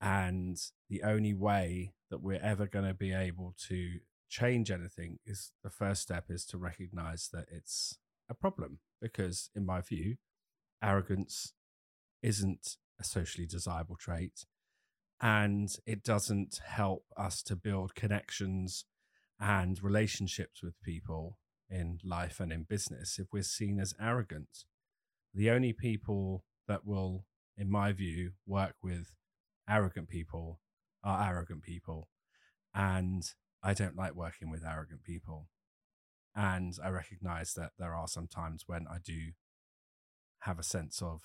And 0.01 0.57
the 0.89 1.03
only 1.03 1.33
way 1.33 1.93
that 2.09 2.23
we're 2.23 2.41
ever 2.41 2.65
going 2.65 2.87
to 2.87 2.95
be 2.95 3.13
able 3.13 3.53
to 3.67 3.99
change 4.27 4.71
anything 4.71 5.19
is 5.25 5.51
the 5.63 5.69
first 5.69 6.01
step 6.01 6.25
is 6.29 6.43
to 6.45 6.57
recognize 6.57 7.29
that 7.31 7.45
it's 7.51 7.99
a 8.27 8.33
problem. 8.33 8.79
Because, 8.99 9.49
in 9.55 9.65
my 9.65 9.81
view, 9.81 10.15
arrogance 10.81 11.53
isn't 12.23 12.77
a 12.99 13.03
socially 13.03 13.47
desirable 13.47 13.95
trait 13.95 14.45
and 15.21 15.69
it 15.85 16.03
doesn't 16.03 16.59
help 16.67 17.05
us 17.15 17.43
to 17.43 17.55
build 17.55 17.93
connections 17.93 18.85
and 19.41 19.83
relationships 19.83 20.63
with 20.63 20.81
people 20.83 21.37
in 21.69 21.97
life 22.05 22.39
and 22.39 22.51
in 22.51 22.63
business 22.63 23.17
if 23.17 23.27
we're 23.33 23.43
seen 23.43 23.79
as 23.79 23.93
arrogant 23.99 24.65
the 25.33 25.49
only 25.49 25.73
people 25.73 26.43
that 26.67 26.85
will, 26.85 27.25
in 27.57 27.69
my 27.69 27.91
view, 27.91 28.31
work 28.45 28.75
with 28.83 29.11
arrogant 29.69 30.09
people 30.09 30.59
are 31.03 31.29
arrogant 31.29 31.63
people. 31.63 32.09
And 32.73 33.23
I 33.63 33.73
don't 33.73 33.95
like 33.95 34.13
working 34.13 34.49
with 34.49 34.65
arrogant 34.65 35.03
people. 35.03 35.47
And 36.35 36.73
I 36.83 36.89
recognize 36.89 37.53
that 37.53 37.71
there 37.77 37.93
are 37.93 38.07
some 38.07 38.27
times 38.27 38.63
when 38.67 38.85
I 38.89 38.97
do 39.03 39.31
have 40.41 40.59
a 40.59 40.63
sense 40.63 41.01
of 41.01 41.21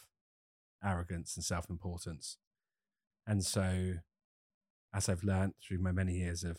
arrogance 0.85 1.37
and 1.37 1.45
self 1.45 1.69
importance. 1.71 2.39
And 3.27 3.45
so, 3.45 3.95
as 4.95 5.09
I've 5.09 5.25
learned 5.25 5.55
through 5.67 5.81
my 5.81 5.93
many 5.93 6.15
years 6.15 6.45
of 6.45 6.59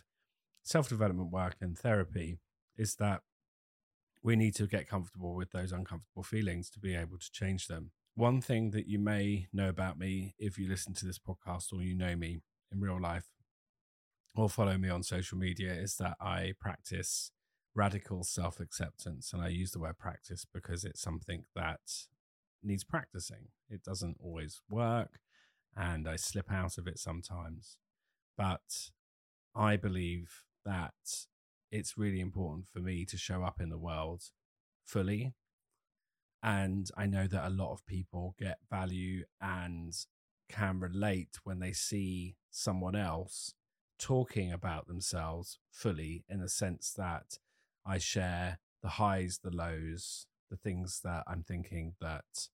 self 0.68 0.90
development 0.90 1.32
work 1.32 1.56
and 1.62 1.78
therapy, 1.78 2.40
is 2.78 2.96
that 2.96 3.22
we 4.22 4.36
need 4.36 4.56
to 4.56 4.68
get 4.68 4.90
comfortable 4.90 5.34
with 5.34 5.52
those 5.52 5.72
uncomfortable 5.72 6.24
feelings 6.24 6.70
to 6.72 6.80
be 6.80 6.94
able 6.94 7.18
to 7.18 7.32
change 7.32 7.68
them. 7.68 7.92
One 8.16 8.42
thing 8.42 8.72
that 8.72 8.88
you 8.88 9.00
may 9.00 9.48
know 9.54 9.70
about 9.70 9.98
me 9.98 10.36
if 10.38 10.58
you 10.58 10.68
listen 10.68 10.94
to 10.96 11.06
this 11.06 11.20
podcast 11.20 11.72
or 11.72 11.82
you 11.82 11.96
know 11.96 12.16
me 12.16 12.40
in 12.72 12.82
real 12.82 13.00
life 13.00 13.28
or 14.36 14.50
follow 14.50 14.78
me 14.78 14.90
on 14.90 15.04
social 15.04 15.38
media 15.38 15.72
is 15.72 15.96
that 15.98 16.18
I 16.20 16.54
practice 16.60 17.32
radical 17.74 18.24
self 18.24 18.60
acceptance. 18.60 19.32
And 19.32 19.42
I 19.42 19.48
use 19.48 19.72
the 19.72 19.80
word 19.80 19.98
practice 19.98 20.46
because 20.52 20.84
it's 20.84 21.02
something 21.02 21.46
that 21.56 21.80
needs 22.64 22.84
practicing. 22.84 23.50
It 23.70 23.84
doesn't 23.84 24.18
always 24.20 24.62
work 24.70 25.20
and 25.78 26.10
I 26.10 26.16
slip 26.16 26.52
out 26.52 26.78
of 26.78 26.88
it 26.88 27.00
sometimes. 27.00 27.78
But 28.36 28.90
I 29.56 29.78
believe 29.78 30.44
that 30.68 30.94
it's 31.72 31.98
really 31.98 32.20
important 32.20 32.68
for 32.68 32.80
me 32.80 33.06
to 33.06 33.18
show 33.18 33.44
up 33.44 33.60
in 33.60 33.70
the 33.70 33.78
world 33.78 34.24
fully. 34.86 35.34
And 36.44 36.90
I 36.96 37.08
know 37.08 37.26
that 37.28 37.48
a 37.48 37.50
lot 37.50 37.74
of 37.74 37.86
people 37.86 38.36
get 38.38 38.60
value 38.70 39.24
and 39.42 39.94
can 40.50 40.80
relate 40.80 41.40
when 41.44 41.60
they 41.60 41.74
see 41.74 42.36
someone 42.52 42.96
else 42.96 43.54
talking 44.00 44.52
about 44.52 44.88
themselves 44.88 45.58
fully 45.72 46.24
in 46.30 46.40
the 46.40 46.50
sense 46.50 46.94
that 46.96 47.40
I 47.86 47.98
share 47.98 48.60
the 48.84 48.90
highs, 48.90 49.40
the 49.44 49.50
lows, 49.50 50.28
the 50.50 50.58
things 50.58 51.02
that 51.04 51.24
I'm 51.28 51.44
thinking 51.44 51.96
that 52.00 52.50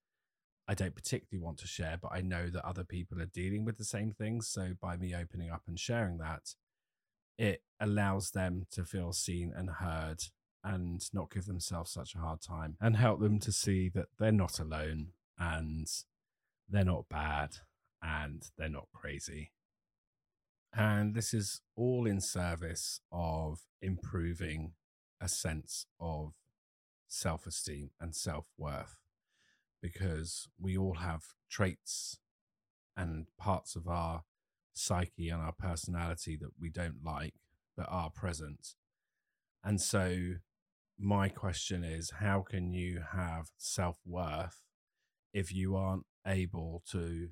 I 0.68 0.74
don't 0.74 0.96
particularly 0.96 1.44
want 1.44 1.58
to 1.60 1.68
share, 1.68 1.98
but 2.02 2.12
I 2.14 2.22
know 2.22 2.48
that 2.50 2.66
other 2.66 2.86
people 2.86 3.22
are 3.22 3.26
dealing 3.26 3.66
with 3.66 3.78
the 3.78 3.84
same 3.84 4.14
things. 4.14 4.48
So 4.48 4.74
by 4.82 4.96
me 4.96 5.14
opening 5.14 5.52
up 5.52 5.64
and 5.68 5.78
sharing 5.78 6.18
that, 6.20 6.56
it 7.38 7.62
allows 7.80 8.32
them 8.32 8.66
to 8.72 8.86
feel 8.86 9.14
seen 9.14 9.52
and 9.56 9.70
heard 9.80 10.20
and 10.64 11.02
not 11.14 11.32
give 11.32 11.46
themselves 11.46 11.92
such 11.92 12.16
a 12.16 12.20
hard 12.20 12.42
time 12.42 12.78
and 12.80 12.96
help 12.96 13.20
them 13.20 13.40
to 13.40 13.52
see 13.52 13.90
that 13.90 14.06
they're 14.18 14.32
not 14.32 14.60
alone 14.60 15.08
and 15.38 15.88
they're 16.70 16.86
not 16.86 17.10
bad 17.10 17.50
and 18.02 18.44
they're 18.58 18.70
not 18.70 18.88
crazy. 18.94 19.52
And 20.74 21.14
this 21.14 21.34
is 21.34 21.62
all 21.76 22.08
in 22.08 22.22
service 22.22 23.00
of 23.12 23.60
improving 23.82 24.74
a 25.22 25.28
sense 25.28 25.86
of 26.00 26.34
self 27.08 27.46
esteem 27.46 27.92
and 28.00 28.16
self 28.16 28.46
worth 28.58 28.98
because 29.82 30.48
we 30.60 30.78
all 30.78 30.96
have 30.96 31.24
traits 31.50 32.18
and 32.98 33.28
parts 33.38 33.76
of 33.76 33.88
our 33.88 34.24
psyche 34.74 35.30
and 35.30 35.42
our 35.42 35.54
personality 35.54 36.38
that 36.38 36.52
we 36.60 36.70
don't 36.70 37.04
like 37.04 37.36
but 37.76 37.88
are 37.90 38.10
present. 38.10 38.76
And 39.64 39.80
so, 39.80 40.36
my 41.00 41.30
question 41.30 41.84
is 41.84 42.12
how 42.20 42.42
can 42.42 42.74
you 42.74 43.02
have 43.14 43.50
self 43.58 44.00
worth 44.06 44.62
if 45.34 45.54
you 45.54 45.76
aren't 45.76 46.06
able 46.26 46.84
to 46.92 47.30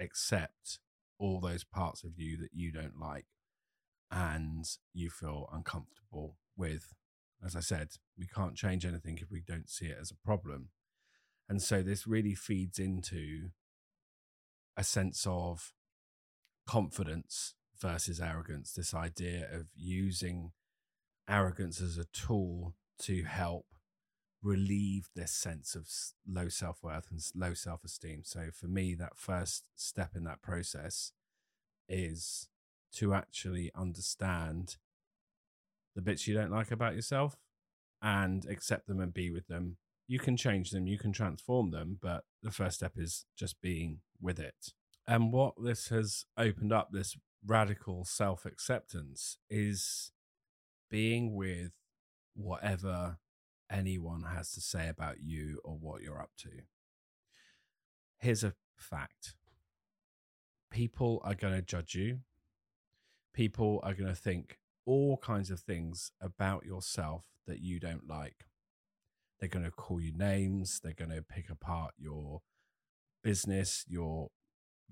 accept 0.00 0.80
all 1.18 1.40
those 1.40 1.64
parts 1.64 2.02
of 2.04 2.12
you 2.16 2.36
that 2.36 2.50
you 2.52 2.72
don't 2.72 2.98
like 2.98 3.26
and 4.10 4.64
you 4.92 5.10
feel 5.10 5.48
uncomfortable 5.52 6.36
with? 6.56 6.94
As 7.44 7.54
I 7.54 7.60
said, 7.60 7.88
we 8.18 8.26
can't 8.26 8.56
change 8.56 8.84
anything 8.84 9.18
if 9.20 9.30
we 9.30 9.42
don't 9.46 9.68
see 9.68 9.86
it 9.86 9.98
as 10.00 10.10
a 10.10 10.26
problem. 10.26 10.70
And 11.48 11.62
so, 11.62 11.82
this 11.82 12.06
really 12.06 12.34
feeds 12.34 12.78
into 12.78 13.50
a 14.76 14.82
sense 14.82 15.26
of 15.28 15.72
confidence 16.66 17.54
versus 17.78 18.20
arrogance, 18.20 18.72
this 18.72 18.94
idea 18.94 19.48
of 19.52 19.66
using 19.74 20.52
arrogance 21.28 21.80
as 21.80 21.98
a 21.98 22.06
tool 22.06 22.74
to 23.00 23.24
help 23.24 23.66
relieve 24.42 25.08
this 25.14 25.32
sense 25.32 25.74
of 25.74 25.88
low 26.26 26.48
self 26.48 26.82
worth 26.82 27.10
and 27.10 27.20
low 27.34 27.54
self 27.54 27.84
esteem. 27.84 28.22
So, 28.24 28.48
for 28.52 28.66
me, 28.66 28.94
that 28.94 29.16
first 29.16 29.68
step 29.74 30.12
in 30.14 30.24
that 30.24 30.42
process 30.42 31.12
is 31.88 32.48
to 32.94 33.14
actually 33.14 33.70
understand 33.74 34.76
the 35.94 36.02
bits 36.02 36.26
you 36.26 36.34
don't 36.34 36.50
like 36.50 36.70
about 36.70 36.94
yourself 36.94 37.36
and 38.02 38.46
accept 38.46 38.86
them 38.86 39.00
and 39.00 39.12
be 39.12 39.30
with 39.30 39.46
them. 39.48 39.76
You 40.06 40.18
can 40.18 40.36
change 40.36 40.70
them, 40.70 40.86
you 40.86 40.98
can 40.98 41.12
transform 41.12 41.70
them, 41.70 41.98
but 42.00 42.24
the 42.42 42.50
first 42.50 42.76
step 42.76 42.92
is 42.96 43.24
just 43.36 43.60
being 43.60 44.00
with 44.20 44.38
it. 44.38 44.72
And 45.06 45.32
what 45.32 45.54
this 45.62 45.88
has 45.88 46.24
opened 46.36 46.72
up, 46.72 46.88
this 46.90 47.16
radical 47.44 48.04
self 48.04 48.44
acceptance, 48.44 49.38
is 49.48 50.10
being 50.90 51.34
with 51.34 51.72
whatever 52.34 53.18
anyone 53.70 54.24
has 54.34 54.52
to 54.52 54.60
say 54.60 54.88
about 54.88 55.16
you 55.22 55.60
or 55.64 55.76
what 55.76 56.02
you're 56.02 56.20
up 56.20 56.30
to. 56.38 56.50
Here's 58.18 58.44
a 58.44 58.54
fact 58.76 59.34
people 60.70 61.20
are 61.24 61.34
going 61.34 61.54
to 61.54 61.62
judge 61.62 61.94
you, 61.94 62.20
people 63.32 63.80
are 63.82 63.94
going 63.94 64.08
to 64.08 64.14
think 64.14 64.58
all 64.84 65.16
kinds 65.18 65.50
of 65.50 65.60
things 65.60 66.12
about 66.20 66.64
yourself 66.64 67.24
that 67.46 67.60
you 67.60 67.80
don't 67.80 68.08
like. 68.08 68.46
They're 69.38 69.48
going 69.48 69.64
to 69.64 69.70
call 69.70 70.00
you 70.00 70.12
names, 70.12 70.80
they're 70.82 70.92
going 70.92 71.10
to 71.10 71.22
pick 71.22 71.50
apart 71.50 71.94
your 71.98 72.42
business, 73.22 73.84
your 73.88 74.30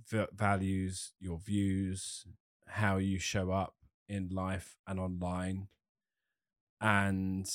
v- 0.08 0.26
values, 0.34 1.12
your 1.20 1.38
views, 1.38 2.26
how 2.66 2.96
you 2.96 3.18
show 3.18 3.50
up 3.50 3.74
in 4.08 4.28
life 4.30 4.76
and 4.86 4.98
online. 4.98 5.68
And 6.80 7.48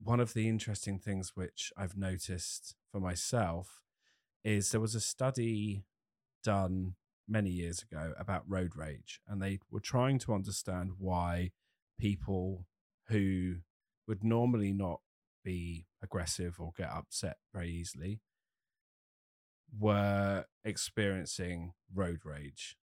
one 0.00 0.20
of 0.20 0.34
the 0.34 0.48
interesting 0.48 0.98
things 0.98 1.32
which 1.34 1.72
I've 1.76 1.96
noticed 1.96 2.74
for 2.90 3.00
myself 3.00 3.82
is 4.44 4.70
there 4.70 4.80
was 4.80 4.94
a 4.94 5.00
study 5.00 5.84
done 6.42 6.94
many 7.28 7.50
years 7.50 7.82
ago 7.82 8.12
about 8.18 8.48
road 8.48 8.76
rage, 8.76 9.20
and 9.28 9.40
they 9.40 9.60
were 9.70 9.80
trying 9.80 10.18
to 10.20 10.34
understand 10.34 10.92
why 10.98 11.52
people 11.98 12.66
who 13.08 13.56
would 14.08 14.24
normally 14.24 14.72
not 14.72 15.00
be 15.44 15.86
aggressive 16.02 16.56
or 16.58 16.72
get 16.76 16.90
upset 16.90 17.36
very 17.54 17.70
easily 17.70 18.20
were 19.78 20.44
experiencing 20.64 21.72
road 21.94 22.20
rage. 22.24 22.76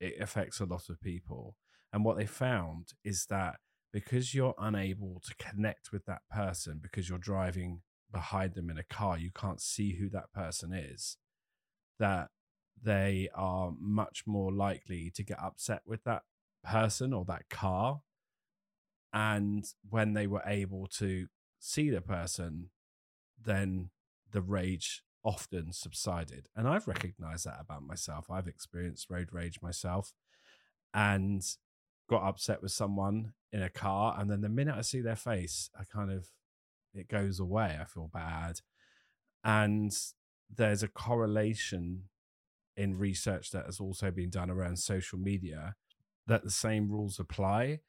It 0.00 0.20
affects 0.20 0.60
a 0.60 0.64
lot 0.64 0.88
of 0.88 1.00
people. 1.00 1.56
And 1.92 2.04
what 2.04 2.16
they 2.16 2.26
found 2.26 2.88
is 3.04 3.26
that 3.30 3.56
because 3.92 4.34
you're 4.34 4.54
unable 4.58 5.20
to 5.24 5.34
connect 5.36 5.92
with 5.92 6.04
that 6.04 6.22
person 6.30 6.80
because 6.82 7.08
you're 7.08 7.18
driving 7.18 7.80
behind 8.12 8.54
them 8.54 8.70
in 8.70 8.78
a 8.78 8.84
car, 8.84 9.18
you 9.18 9.30
can't 9.34 9.60
see 9.60 9.96
who 9.96 10.08
that 10.10 10.32
person 10.32 10.72
is, 10.72 11.16
that 11.98 12.28
they 12.80 13.28
are 13.34 13.72
much 13.80 14.24
more 14.26 14.52
likely 14.52 15.10
to 15.14 15.22
get 15.22 15.38
upset 15.42 15.82
with 15.86 16.04
that 16.04 16.22
person 16.64 17.12
or 17.12 17.24
that 17.24 17.48
car. 17.48 18.00
And 19.12 19.64
when 19.88 20.12
they 20.12 20.26
were 20.26 20.42
able 20.44 20.86
to 20.98 21.26
see 21.58 21.90
the 21.90 22.02
person, 22.02 22.70
then 23.42 23.90
the 24.30 24.42
rage 24.42 25.02
often 25.24 25.72
subsided. 25.72 26.48
And 26.56 26.68
I've 26.68 26.88
recognized 26.88 27.46
that 27.46 27.58
about 27.60 27.82
myself. 27.82 28.30
I've 28.30 28.48
experienced 28.48 29.10
road 29.10 29.28
rage 29.32 29.60
myself 29.62 30.12
and 30.94 31.42
got 32.08 32.22
upset 32.22 32.62
with 32.62 32.72
someone 32.72 33.32
in 33.52 33.62
a 33.62 33.68
car. 33.68 34.16
And 34.18 34.30
then 34.30 34.40
the 34.40 34.48
minute 34.48 34.74
I 34.76 34.82
see 34.82 35.00
their 35.00 35.16
face, 35.16 35.70
I 35.78 35.84
kind 35.84 36.10
of, 36.10 36.28
it 36.94 37.08
goes 37.08 37.40
away. 37.40 37.78
I 37.80 37.84
feel 37.84 38.10
bad. 38.12 38.60
And 39.44 39.92
there's 40.54 40.82
a 40.82 40.88
correlation 40.88 42.04
in 42.76 42.98
research 42.98 43.50
that 43.50 43.66
has 43.66 43.80
also 43.80 44.10
been 44.10 44.30
done 44.30 44.50
around 44.50 44.78
social 44.78 45.18
media 45.18 45.74
that 46.26 46.44
the 46.44 46.50
same 46.50 46.90
rules 46.90 47.18
apply. 47.18 47.80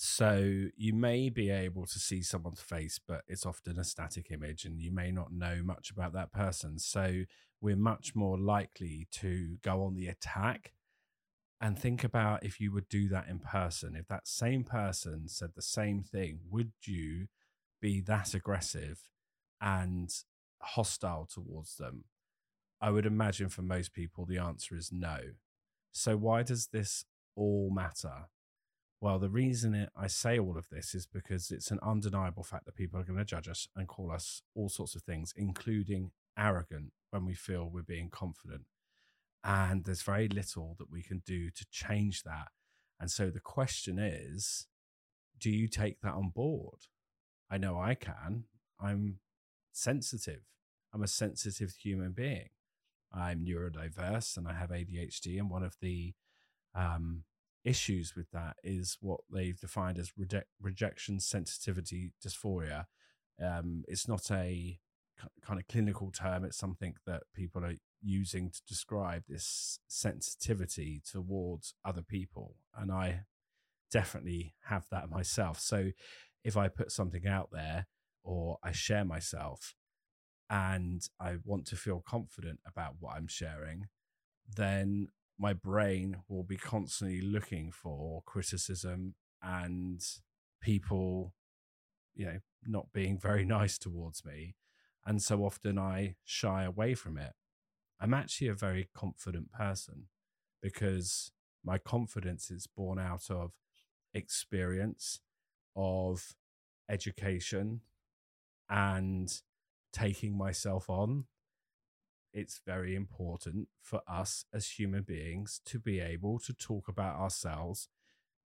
So 0.00 0.66
you 0.76 0.94
may 0.94 1.28
be 1.28 1.50
able 1.50 1.84
to 1.84 1.98
see 1.98 2.22
someone's 2.22 2.60
face, 2.60 3.00
but 3.04 3.22
it's 3.26 3.44
often 3.44 3.80
a 3.80 3.84
static 3.84 4.30
image 4.30 4.64
and 4.64 4.80
you 4.80 4.92
may 4.92 5.10
not 5.10 5.32
know 5.32 5.60
much 5.64 5.90
about 5.90 6.12
that 6.12 6.30
person. 6.32 6.78
So 6.78 7.24
we're 7.60 7.74
much 7.74 8.14
more 8.14 8.38
likely 8.38 9.08
to 9.14 9.56
go 9.60 9.82
on 9.82 9.96
the 9.96 10.06
attack 10.06 10.72
and 11.60 11.76
think 11.76 12.04
about 12.04 12.44
if 12.44 12.60
you 12.60 12.70
would 12.70 12.88
do 12.88 13.08
that 13.08 13.26
in 13.28 13.40
person. 13.40 13.96
If 13.96 14.06
that 14.06 14.28
same 14.28 14.62
person 14.62 15.26
said 15.26 15.50
the 15.56 15.62
same 15.62 16.04
thing, 16.04 16.42
would 16.48 16.70
you 16.84 17.26
be 17.80 18.00
that 18.02 18.34
aggressive 18.34 19.00
and 19.60 20.14
hostile 20.62 21.26
towards 21.28 21.76
them? 21.76 22.04
I 22.80 22.90
would 22.90 23.04
imagine 23.04 23.48
for 23.48 23.62
most 23.62 23.92
people, 23.92 24.26
the 24.26 24.38
answer 24.38 24.76
is 24.76 24.92
no. 24.92 25.18
So, 25.90 26.16
why 26.16 26.44
does 26.44 26.68
this 26.68 27.04
all 27.34 27.72
matter? 27.74 28.26
Well, 29.00 29.20
the 29.20 29.30
reason 29.30 29.88
I 29.96 30.08
say 30.08 30.38
all 30.38 30.58
of 30.58 30.68
this 30.70 30.94
is 30.94 31.06
because 31.06 31.52
it's 31.52 31.70
an 31.70 31.78
undeniable 31.82 32.42
fact 32.42 32.66
that 32.66 32.74
people 32.74 32.98
are 32.98 33.04
going 33.04 33.18
to 33.18 33.24
judge 33.24 33.48
us 33.48 33.68
and 33.76 33.86
call 33.86 34.10
us 34.10 34.42
all 34.56 34.68
sorts 34.68 34.96
of 34.96 35.02
things, 35.02 35.32
including 35.36 36.10
arrogant 36.36 36.92
when 37.10 37.24
we 37.24 37.34
feel 37.34 37.70
we're 37.70 37.82
being 37.82 38.10
confident. 38.10 38.62
And 39.44 39.84
there's 39.84 40.02
very 40.02 40.26
little 40.28 40.74
that 40.78 40.90
we 40.90 41.02
can 41.02 41.22
do 41.24 41.50
to 41.50 41.66
change 41.70 42.24
that. 42.24 42.48
And 42.98 43.10
so 43.10 43.30
the 43.30 43.40
question 43.40 43.98
is 44.00 44.66
do 45.38 45.50
you 45.50 45.68
take 45.68 46.00
that 46.00 46.14
on 46.14 46.30
board? 46.30 46.80
I 47.48 47.58
know 47.58 47.78
I 47.78 47.94
can. 47.94 48.44
I'm 48.80 49.20
sensitive. 49.72 50.42
I'm 50.92 51.04
a 51.04 51.08
sensitive 51.08 51.74
human 51.80 52.12
being. 52.12 52.48
I'm 53.12 53.46
neurodiverse 53.46 54.36
and 54.36 54.48
I 54.48 54.54
have 54.54 54.70
ADHD. 54.70 55.38
And 55.38 55.48
one 55.48 55.62
of 55.62 55.76
the 55.80 56.14
um, 56.74 57.22
issues 57.64 58.14
with 58.16 58.30
that 58.32 58.56
is 58.62 58.96
what 59.00 59.20
they've 59.32 59.58
defined 59.58 59.98
as 59.98 60.12
reject- 60.16 60.48
rejection 60.60 61.20
sensitivity 61.20 62.12
dysphoria. 62.24 62.86
Um, 63.42 63.84
it's 63.88 64.08
not 64.08 64.30
a 64.30 64.78
kind 65.44 65.58
of 65.58 65.66
clinical 65.66 66.10
term, 66.10 66.44
it's 66.44 66.56
something 66.56 66.94
that 67.06 67.22
people 67.34 67.64
are 67.64 67.74
using 68.00 68.50
to 68.50 68.60
describe 68.66 69.24
this 69.28 69.80
sensitivity 69.88 71.02
towards 71.10 71.74
other 71.84 72.02
people. 72.02 72.56
And 72.76 72.92
I 72.92 73.22
definitely 73.90 74.54
have 74.64 74.86
that 74.90 75.10
myself. 75.10 75.58
So 75.58 75.90
if 76.44 76.56
I 76.56 76.68
put 76.68 76.92
something 76.92 77.26
out 77.26 77.48
there 77.52 77.86
or 78.22 78.58
I 78.62 78.72
share 78.72 79.04
myself, 79.04 79.74
and 80.50 81.06
I 81.20 81.36
want 81.44 81.66
to 81.66 81.76
feel 81.76 82.02
confident 82.06 82.60
about 82.66 82.94
what 83.00 83.16
I'm 83.16 83.26
sharing, 83.26 83.88
then 84.56 85.08
my 85.38 85.52
brain 85.52 86.18
will 86.28 86.42
be 86.42 86.56
constantly 86.56 87.20
looking 87.20 87.70
for 87.70 88.22
criticism 88.26 89.14
and 89.42 90.00
people, 90.60 91.32
you 92.14 92.26
know, 92.26 92.38
not 92.66 92.92
being 92.92 93.18
very 93.18 93.44
nice 93.58 93.78
towards 93.78 94.24
me. 94.24 94.56
And 95.06 95.22
so 95.22 95.44
often 95.44 95.78
I 95.78 96.16
shy 96.24 96.64
away 96.64 96.94
from 96.94 97.16
it. 97.16 97.32
I'm 98.00 98.14
actually 98.14 98.48
a 98.48 98.54
very 98.54 98.88
confident 98.94 99.52
person 99.52 100.08
because 100.62 101.30
my 101.64 101.78
confidence 101.78 102.50
is 102.50 102.66
born 102.66 102.98
out 102.98 103.30
of 103.30 103.52
experience, 104.14 105.20
of 105.76 106.34
education, 106.88 107.80
and 108.68 109.32
taking 109.92 110.36
myself 110.36 110.88
on. 110.90 111.24
It's 112.32 112.60
very 112.64 112.94
important 112.94 113.68
for 113.80 114.02
us 114.06 114.44
as 114.52 114.78
human 114.78 115.02
beings 115.02 115.60
to 115.66 115.78
be 115.78 116.00
able 116.00 116.38
to 116.40 116.52
talk 116.52 116.88
about 116.88 117.16
ourselves 117.16 117.88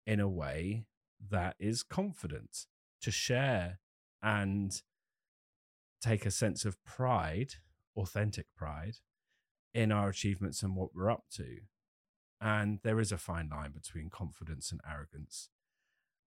in 0.05 0.19
a 0.19 0.29
way 0.29 0.85
that 1.29 1.55
is 1.59 1.83
confident, 1.83 2.65
to 3.01 3.11
share 3.11 3.79
and 4.21 4.81
take 6.01 6.25
a 6.25 6.31
sense 6.31 6.65
of 6.65 6.83
pride, 6.83 7.53
authentic 7.95 8.47
pride, 8.55 8.97
in 9.73 9.91
our 9.91 10.09
achievements 10.09 10.63
and 10.63 10.75
what 10.75 10.93
we're 10.93 11.11
up 11.11 11.25
to. 11.31 11.57
And 12.39 12.79
there 12.83 12.99
is 12.99 13.11
a 13.11 13.17
fine 13.17 13.49
line 13.49 13.71
between 13.71 14.09
confidence 14.09 14.71
and 14.71 14.81
arrogance. 14.89 15.49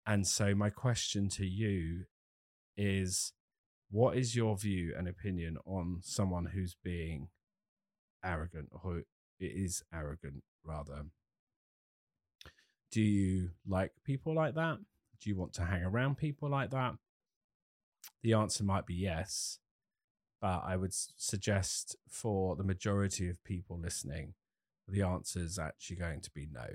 And 0.05 0.25
so, 0.25 0.55
my 0.55 0.69
question 0.69 1.27
to 1.29 1.45
you 1.45 2.05
is 2.77 3.33
what 3.89 4.17
is 4.17 4.35
your 4.35 4.57
view 4.57 4.93
and 4.97 5.07
opinion 5.07 5.57
on 5.65 5.99
someone 6.01 6.47
who's 6.47 6.75
being 6.83 7.29
arrogant 8.23 8.69
or 8.83 9.03
is 9.39 9.83
arrogant 9.93 10.43
rather? 10.63 11.05
Do 12.91 13.01
you 13.01 13.51
like 13.65 13.91
people 14.03 14.33
like 14.33 14.55
that? 14.55 14.77
Do 15.21 15.29
you 15.29 15.35
want 15.35 15.53
to 15.53 15.65
hang 15.65 15.83
around 15.83 16.17
people 16.17 16.49
like 16.49 16.71
that? 16.71 16.95
The 18.23 18.33
answer 18.33 18.63
might 18.63 18.85
be 18.85 18.95
yes, 18.95 19.59
but 20.41 20.63
I 20.65 20.75
would 20.75 20.93
suggest 20.93 21.95
for 22.09 22.55
the 22.55 22.63
majority 22.63 23.29
of 23.29 23.43
people 23.43 23.79
listening, 23.79 24.33
the 24.87 25.01
answer 25.01 25.39
is 25.39 25.59
actually 25.59 25.97
going 25.97 26.21
to 26.21 26.31
be 26.31 26.47
no. 26.51 26.67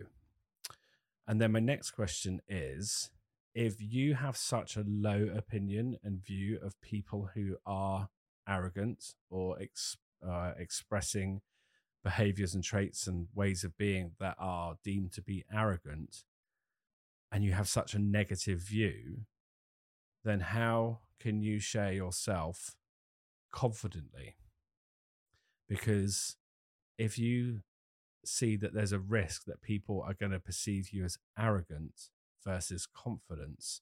And 1.26 1.40
then 1.40 1.52
my 1.52 1.60
next 1.60 1.92
question 1.92 2.40
is 2.48 3.10
if 3.54 3.76
you 3.78 4.14
have 4.14 4.36
such 4.36 4.76
a 4.76 4.84
low 4.86 5.28
opinion 5.34 5.98
and 6.02 6.24
view 6.24 6.58
of 6.62 6.80
people 6.80 7.30
who 7.34 7.56
are 7.66 8.08
arrogant 8.48 9.14
or 9.30 9.60
ex- 9.60 9.96
uh, 10.26 10.52
expressing 10.58 11.42
behaviors 12.02 12.54
and 12.54 12.64
traits 12.64 13.06
and 13.06 13.28
ways 13.34 13.62
of 13.62 13.76
being 13.76 14.12
that 14.18 14.36
are 14.38 14.76
deemed 14.82 15.12
to 15.12 15.22
be 15.22 15.44
arrogant, 15.52 16.24
and 17.30 17.44
you 17.44 17.52
have 17.52 17.68
such 17.68 17.94
a 17.94 17.98
negative 17.98 18.58
view, 18.58 19.22
then 20.24 20.40
how 20.40 21.00
can 21.20 21.42
you 21.42 21.58
share 21.58 21.92
yourself 21.92 22.76
confidently? 23.52 24.36
Because 25.68 26.36
if 26.98 27.18
you 27.18 27.60
see 28.24 28.56
that 28.56 28.74
there's 28.74 28.92
a 28.92 28.98
risk 28.98 29.44
that 29.44 29.62
people 29.62 30.02
are 30.06 30.14
going 30.14 30.32
to 30.32 30.40
perceive 30.40 30.90
you 30.90 31.04
as 31.04 31.18
arrogant 31.38 32.10
versus 32.44 32.86
confidence, 32.86 33.80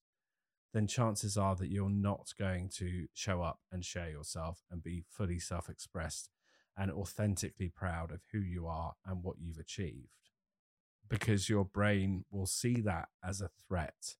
then 0.72 0.86
chances 0.86 1.36
are 1.36 1.56
that 1.56 1.70
you're 1.70 1.90
not 1.90 2.32
going 2.38 2.68
to 2.76 3.06
show 3.12 3.42
up 3.42 3.60
and 3.72 3.84
share 3.84 4.10
yourself 4.10 4.62
and 4.70 4.82
be 4.82 5.04
fully 5.08 5.38
self 5.38 5.68
expressed 5.68 6.30
and 6.76 6.90
authentically 6.90 7.68
proud 7.68 8.10
of 8.12 8.20
who 8.32 8.38
you 8.38 8.66
are 8.66 8.94
and 9.04 9.22
what 9.22 9.36
you've 9.40 9.58
achieved. 9.58 10.08
Because 11.08 11.48
your 11.48 11.64
brain 11.64 12.24
will 12.30 12.46
see 12.46 12.80
that 12.80 13.08
as 13.24 13.40
a 13.40 13.50
threat 13.68 14.16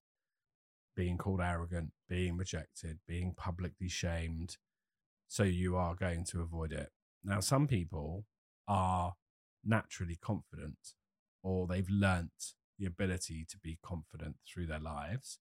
being 0.97 1.17
called 1.17 1.41
arrogant, 1.41 1.93
being 2.09 2.37
rejected, 2.37 2.99
being 3.07 3.33
publicly 3.35 3.89
shamed. 3.89 4.57
So 5.29 5.45
you 5.45 5.77
are 5.77 5.95
going 5.95 6.25
to 6.27 6.43
avoid 6.43 6.73
it. 6.73 6.91
Now, 7.25 7.41
some 7.41 7.67
people 7.67 8.27
are 8.67 9.15
naturally 9.65 10.19
confident 10.21 10.95
or 11.43 11.67
they've 11.67 11.89
learnt 11.89 12.55
the 12.81 12.87
ability 12.87 13.47
to 13.51 13.59
be 13.59 13.79
confident 13.83 14.37
through 14.47 14.67
their 14.67 14.81
lives. 14.81 15.39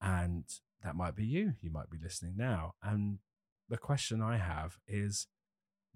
And 0.00 0.44
that 0.82 0.96
might 0.96 1.14
be 1.14 1.24
you. 1.24 1.54
You 1.60 1.70
might 1.70 1.88
be 1.88 1.98
listening 2.02 2.34
now. 2.36 2.74
And 2.82 3.20
the 3.68 3.78
question 3.78 4.20
I 4.20 4.36
have 4.36 4.78
is 4.86 5.28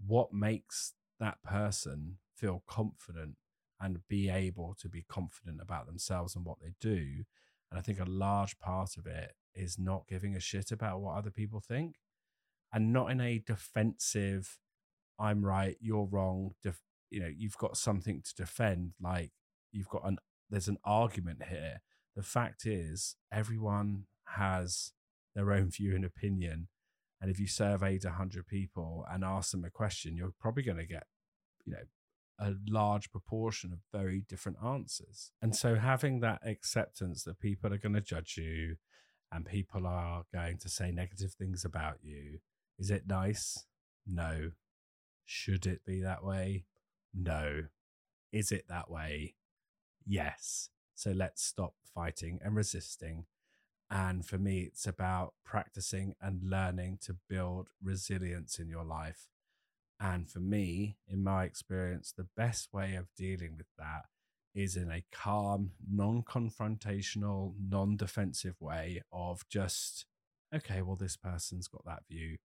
what 0.05 0.33
makes 0.33 0.95
that 1.19 1.43
person 1.43 2.19
feel 2.35 2.63
confident 2.69 3.37
and 3.81 4.07
be 4.09 4.31
able 4.31 4.75
to 4.81 4.89
be 4.89 5.05
confident 5.09 5.61
about 5.61 5.87
themselves 5.87 6.37
and 6.37 6.45
what 6.45 6.61
they 6.61 6.73
do? 6.81 7.25
And 7.71 7.79
I 7.79 7.83
think 7.83 8.01
a 8.01 8.05
large 8.05 8.59
part 8.59 8.97
of 8.97 9.07
it 9.07 9.33
is 9.55 9.79
not 9.79 10.07
giving 10.09 10.37
a 10.37 10.41
shit 10.41 10.71
about 10.71 11.01
what 11.01 11.17
other 11.17 11.31
people 11.31 11.61
think 11.61 11.97
and 12.73 12.93
not 12.93 13.11
in 13.11 13.21
a 13.21 13.39
defensive, 13.39 14.59
I'm 15.19 15.45
right, 15.45 15.77
you're 15.81 16.07
wrong, 16.07 16.53
def- 16.63 16.83
you 17.11 17.21
know, 17.21 17.31
you've 17.35 17.57
got 17.57 17.77
something 17.77 18.23
to 18.23 18.35
defend. 18.35 18.93
Like 19.01 19.33
you've 19.73 19.89
got 19.89 20.07
an, 20.07 20.19
there's 20.51 20.69
an 20.69 20.79
argument 20.85 21.45
here. 21.49 21.83
The 22.15 22.23
fact 22.23 22.67
is, 22.67 23.17
everyone 23.33 24.05
has 24.37 24.93
their 25.35 25.53
own 25.53 25.71
view 25.71 25.95
and 25.95 26.05
opinion. 26.05 26.69
And 27.21 27.31
if 27.31 27.39
you 27.39 27.47
surveyed 27.47 28.05
100 28.05 28.47
people 28.47 29.05
and 29.11 29.25
ask 29.25 29.51
them 29.51 29.65
a 29.65 29.71
question, 29.71 30.17
you're 30.17 30.35
probably 30.41 30.63
going 30.63 30.79
to 30.79 30.87
get, 30.87 31.07
you 31.65 31.73
know, 31.73 31.85
a 32.39 32.55
large 32.69 33.11
proportion 33.11 33.73
of 33.73 33.79
very 33.93 34.23
different 34.29 34.59
answers. 34.65 35.33
And 35.41 35.57
so 35.57 35.77
having 35.77 36.21
that 36.21 36.41
acceptance 36.45 37.25
that 37.25 37.41
people 37.41 37.73
are 37.73 37.79
going 37.79 37.95
to 37.95 38.01
judge 38.01 38.37
you 38.37 38.77
and 39.33 39.45
people 39.45 39.87
are 39.87 40.25
going 40.33 40.59
to 40.59 40.69
say 40.69 40.91
negative 40.91 41.33
things 41.33 41.65
about 41.65 41.99
you, 42.03 42.39
is 42.79 42.91
it 42.91 43.05
nice? 43.07 43.65
No. 44.07 44.53
Should 45.25 45.67
it 45.67 45.81
be 45.87 46.01
that 46.03 46.23
way? 46.23 46.65
No. 47.15 47.65
Is 48.33 48.53
it 48.53 48.67
that 48.69 48.91
way? 48.91 49.35
Yes. 50.07 50.71
So 50.95 51.11
let's 51.11 51.43
stop 51.43 51.75
fighting 51.95 52.39
and 52.43 52.57
resisting. 52.57 53.27
And 53.91 54.27
for 54.27 54.39
me, 54.39 54.61
it's 54.63 54.87
about 54.87 55.35
practicing 55.45 56.15
and 56.21 56.43
learning 56.43 56.99
to 57.05 57.17
build 57.29 57.69
resilience 57.83 58.59
in 58.59 58.69
your 58.69 58.85
life. 58.85 59.27
And 60.01 60.31
for 60.31 60.41
me, 60.41 60.97
in 61.09 61.25
my 61.25 61.45
experience, 61.45 62.13
the 62.13 62.29
best 62.37 62.73
way 62.73 62.97
of 62.97 63.15
dealing 63.17 63.57
with 63.57 63.69
that 63.79 64.05
is 64.55 64.77
in 64.77 64.91
a 64.91 65.05
calm, 65.13 65.73
non 65.91 66.23
confrontational, 66.23 67.55
non 67.61 67.97
defensive 67.97 68.57
way 68.61 69.03
of 69.13 69.49
just, 69.49 70.07
okay, 70.55 70.83
well, 70.83 70.97
this 70.97 71.17
person's 71.17 71.69
got 71.69 71.85
that 71.87 72.05
view. 72.11 72.39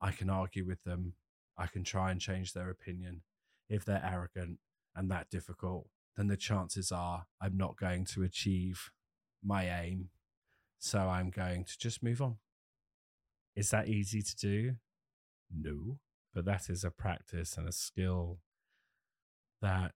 I 0.00 0.10
can 0.12 0.30
argue 0.30 0.64
with 0.64 0.82
them. 0.84 1.14
I 1.56 1.66
can 1.66 1.84
try 1.84 2.10
and 2.10 2.20
change 2.20 2.52
their 2.52 2.70
opinion 2.70 3.22
if 3.68 3.84
they're 3.84 4.04
arrogant 4.04 4.58
and 4.96 5.10
that 5.10 5.30
difficult, 5.30 5.88
then 6.20 6.28
the 6.28 6.36
chances 6.36 6.92
are 6.92 7.24
I'm 7.40 7.56
not 7.56 7.78
going 7.78 8.04
to 8.12 8.22
achieve 8.22 8.90
my 9.42 9.64
aim. 9.82 10.10
So 10.78 10.98
I'm 10.98 11.30
going 11.30 11.64
to 11.64 11.78
just 11.78 12.02
move 12.02 12.20
on. 12.20 12.36
Is 13.56 13.70
that 13.70 13.88
easy 13.88 14.20
to 14.20 14.36
do? 14.36 14.74
No, 15.50 15.98
but 16.34 16.44
that 16.44 16.68
is 16.68 16.84
a 16.84 16.90
practice 16.90 17.56
and 17.56 17.66
a 17.66 17.72
skill 17.72 18.38
that 19.62 19.94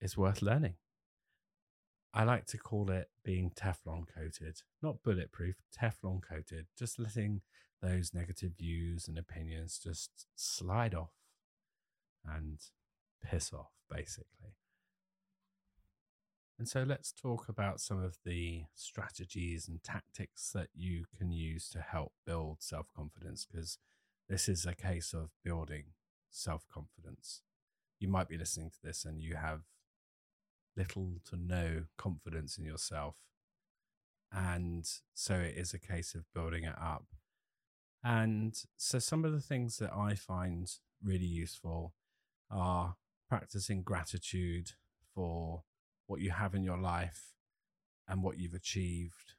is 0.00 0.16
worth 0.16 0.42
learning. 0.42 0.74
I 2.12 2.24
like 2.24 2.46
to 2.46 2.58
call 2.58 2.90
it 2.90 3.10
being 3.24 3.50
Teflon 3.50 4.06
coated, 4.12 4.62
not 4.82 5.04
bulletproof, 5.04 5.54
Teflon 5.80 6.20
coated, 6.28 6.66
just 6.76 6.98
letting 6.98 7.42
those 7.80 8.12
negative 8.12 8.52
views 8.58 9.06
and 9.06 9.18
opinions 9.18 9.80
just 9.82 10.26
slide 10.34 10.94
off 10.94 11.12
and 12.24 12.58
piss 13.22 13.52
off, 13.52 13.70
basically. 13.88 14.54
And 16.58 16.68
so 16.68 16.84
let's 16.84 17.12
talk 17.12 17.48
about 17.48 17.80
some 17.80 18.02
of 18.02 18.18
the 18.24 18.64
strategies 18.74 19.66
and 19.66 19.82
tactics 19.82 20.52
that 20.54 20.68
you 20.72 21.04
can 21.16 21.32
use 21.32 21.68
to 21.70 21.80
help 21.80 22.12
build 22.24 22.58
self 22.62 22.86
confidence, 22.96 23.44
because 23.50 23.78
this 24.28 24.48
is 24.48 24.64
a 24.64 24.74
case 24.74 25.12
of 25.12 25.30
building 25.44 25.84
self 26.30 26.64
confidence. 26.72 27.42
You 27.98 28.08
might 28.08 28.28
be 28.28 28.38
listening 28.38 28.70
to 28.70 28.78
this 28.82 29.04
and 29.04 29.20
you 29.20 29.34
have 29.34 29.62
little 30.76 31.20
to 31.30 31.36
no 31.36 31.84
confidence 31.96 32.56
in 32.58 32.64
yourself. 32.64 33.16
And 34.32 34.88
so 35.14 35.34
it 35.34 35.54
is 35.56 35.74
a 35.74 35.78
case 35.78 36.14
of 36.14 36.24
building 36.34 36.64
it 36.64 36.74
up. 36.80 37.06
And 38.02 38.54
so 38.76 38.98
some 38.98 39.24
of 39.24 39.32
the 39.32 39.40
things 39.40 39.78
that 39.78 39.92
I 39.92 40.14
find 40.14 40.70
really 41.02 41.24
useful 41.24 41.94
are 42.50 42.96
practicing 43.28 43.82
gratitude 43.82 44.72
for 45.14 45.62
what 46.06 46.20
you 46.20 46.30
have 46.30 46.54
in 46.54 46.62
your 46.62 46.78
life 46.78 47.34
and 48.08 48.22
what 48.22 48.38
you've 48.38 48.54
achieved. 48.54 49.34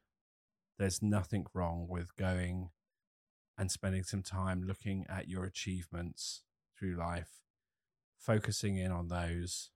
There's 0.78 1.02
nothing 1.02 1.46
wrong 1.54 1.86
with 1.88 2.16
going 2.16 2.70
and 3.58 3.70
spending 3.70 4.02
some 4.02 4.22
time 4.22 4.62
looking 4.66 5.06
at 5.08 5.28
your 5.28 5.44
achievements 5.44 6.42
through 6.78 6.96
life, 6.96 7.40
focusing 8.18 8.76
in 8.76 8.92
on 8.92 9.08
those 9.08 9.70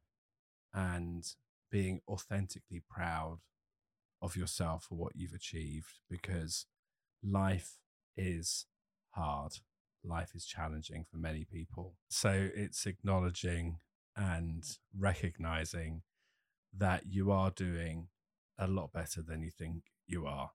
and 0.75 1.25
being 1.71 2.01
authentically 2.09 2.83
proud 2.89 3.39
of 4.21 4.37
yourself 4.37 4.85
for 4.85 4.97
what 4.97 5.17
you've 5.17 5.33
achieved 5.33 6.01
because 6.11 6.67
life 7.23 7.79
is 8.17 8.67
hard. 9.11 9.53
Life 10.05 10.35
is 10.35 10.45
challenging 10.45 11.05
for 11.11 11.17
many 11.17 11.45
people. 11.45 11.95
So 12.09 12.49
it's 12.55 12.87
acknowledging 12.87 13.79
and 14.17 14.65
recognizing 14.99 16.03
that 16.77 17.05
you 17.09 17.31
are 17.31 17.51
doing 17.51 18.09
a 18.59 18.67
lot 18.67 18.93
better 18.93 19.23
than 19.23 19.43
you 19.43 19.51
think 19.51 19.85
you 20.07 20.27
are. 20.27 20.51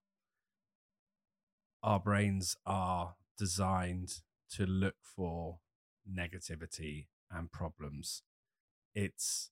Our 1.83 1.99
brains 1.99 2.55
are 2.65 3.15
designed 3.37 4.21
to 4.51 4.65
look 4.65 4.95
for 5.01 5.59
negativity 6.09 7.07
and 7.31 7.51
problems. 7.51 8.23
It's 8.93 9.49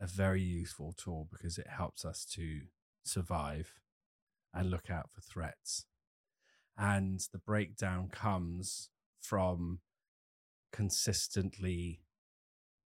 a 0.00 0.06
very 0.06 0.42
useful 0.42 0.94
tool 0.96 1.28
because 1.30 1.58
it 1.58 1.68
helps 1.68 2.04
us 2.04 2.24
to 2.32 2.62
survive 3.04 3.74
and 4.52 4.70
look 4.70 4.90
out 4.90 5.10
for 5.12 5.20
threats. 5.20 5.86
And 6.78 7.20
the 7.32 7.38
breakdown 7.38 8.08
comes 8.10 8.90
from 9.20 9.80
consistently 10.72 12.00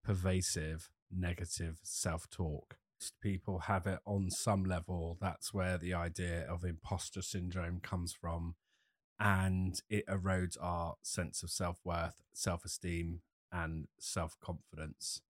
pervasive 0.04 0.90
negative 1.10 1.78
self 1.82 2.28
talk. 2.30 2.78
People 3.22 3.60
have 3.60 3.86
it 3.86 4.00
on 4.04 4.30
some 4.30 4.64
level. 4.64 5.16
That's 5.20 5.52
where 5.52 5.78
the 5.78 5.94
idea 5.94 6.46
of 6.48 6.64
imposter 6.64 7.22
syndrome 7.22 7.80
comes 7.80 8.14
from. 8.18 8.54
And 9.18 9.74
it 9.88 10.06
erodes 10.06 10.56
our 10.60 10.94
sense 11.02 11.42
of 11.42 11.50
self 11.50 11.78
worth, 11.84 12.22
self 12.34 12.64
esteem, 12.64 13.20
and 13.50 13.86
self 13.98 14.36
confidence. 14.40 15.22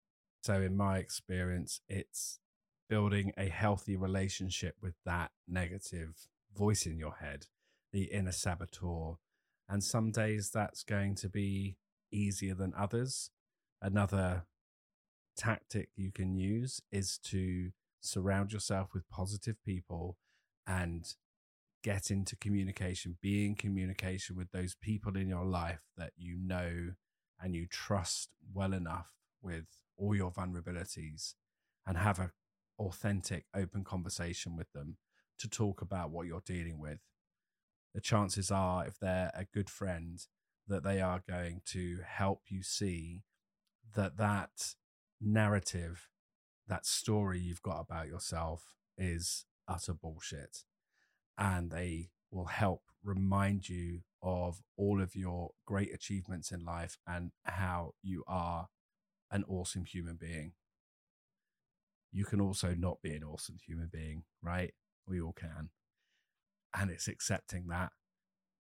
So, 0.42 0.54
in 0.60 0.76
my 0.76 0.98
experience, 0.98 1.80
it's 1.88 2.40
building 2.88 3.32
a 3.36 3.48
healthy 3.48 3.96
relationship 3.96 4.76
with 4.80 4.94
that 5.04 5.32
negative 5.48 6.28
voice 6.56 6.86
in 6.86 6.98
your 6.98 7.16
head, 7.20 7.46
the 7.92 8.04
inner 8.04 8.32
saboteur. 8.32 9.16
And 9.68 9.82
some 9.82 10.10
days 10.12 10.50
that's 10.52 10.84
going 10.84 11.16
to 11.16 11.28
be 11.28 11.76
easier 12.12 12.54
than 12.54 12.72
others. 12.76 13.30
Another 13.82 14.44
tactic 15.36 15.90
you 15.96 16.12
can 16.12 16.34
use 16.36 16.80
is 16.90 17.18
to 17.18 17.70
surround 18.00 18.52
yourself 18.52 18.94
with 18.94 19.08
positive 19.08 19.56
people 19.64 20.16
and 20.66 21.14
get 21.82 22.10
into 22.10 22.36
communication, 22.36 23.16
be 23.20 23.46
in 23.46 23.54
communication 23.54 24.36
with 24.36 24.50
those 24.50 24.74
people 24.74 25.16
in 25.16 25.28
your 25.28 25.44
life 25.44 25.82
that 25.96 26.12
you 26.16 26.36
know 26.38 26.92
and 27.40 27.54
you 27.54 27.66
trust 27.66 28.30
well 28.52 28.72
enough 28.72 29.12
with 29.42 29.66
all 29.96 30.14
your 30.14 30.32
vulnerabilities 30.32 31.34
and 31.86 31.96
have 31.98 32.18
an 32.18 32.30
authentic, 32.78 33.46
open 33.54 33.84
conversation 33.84 34.56
with 34.56 34.70
them 34.72 34.96
to 35.38 35.48
talk 35.48 35.80
about 35.80 36.10
what 36.10 36.26
you're 36.26 36.42
dealing 36.44 36.78
with. 36.80 36.98
the 37.94 38.00
chances 38.00 38.50
are, 38.50 38.86
if 38.86 38.98
they're 38.98 39.30
a 39.34 39.46
good 39.54 39.70
friend, 39.70 40.26
that 40.68 40.82
they 40.82 41.00
are 41.00 41.22
going 41.28 41.62
to 41.64 42.00
help 42.06 42.42
you 42.48 42.62
see 42.62 43.22
that 43.94 44.18
that 44.18 44.74
narrative, 45.20 46.08
that 46.68 46.86
story 46.86 47.38
you've 47.38 47.62
got 47.62 47.80
about 47.80 48.08
yourself 48.08 48.74
is 48.98 49.44
utter 49.68 49.94
bullshit. 49.94 50.64
And 51.38 51.70
they 51.70 52.10
will 52.30 52.46
help 52.46 52.82
remind 53.04 53.68
you 53.68 54.00
of 54.22 54.60
all 54.76 55.00
of 55.00 55.14
your 55.14 55.50
great 55.66 55.94
achievements 55.94 56.50
in 56.50 56.64
life 56.64 56.98
and 57.06 57.30
how 57.44 57.92
you 58.02 58.24
are 58.26 58.68
an 59.30 59.44
awesome 59.48 59.84
human 59.84 60.16
being. 60.16 60.52
You 62.12 62.24
can 62.24 62.40
also 62.40 62.74
not 62.74 63.02
be 63.02 63.14
an 63.14 63.22
awesome 63.22 63.58
human 63.64 63.90
being, 63.92 64.24
right? 64.42 64.72
We 65.06 65.20
all 65.20 65.34
can. 65.34 65.70
And 66.76 66.90
it's 66.90 67.08
accepting 67.08 67.68
that 67.68 67.92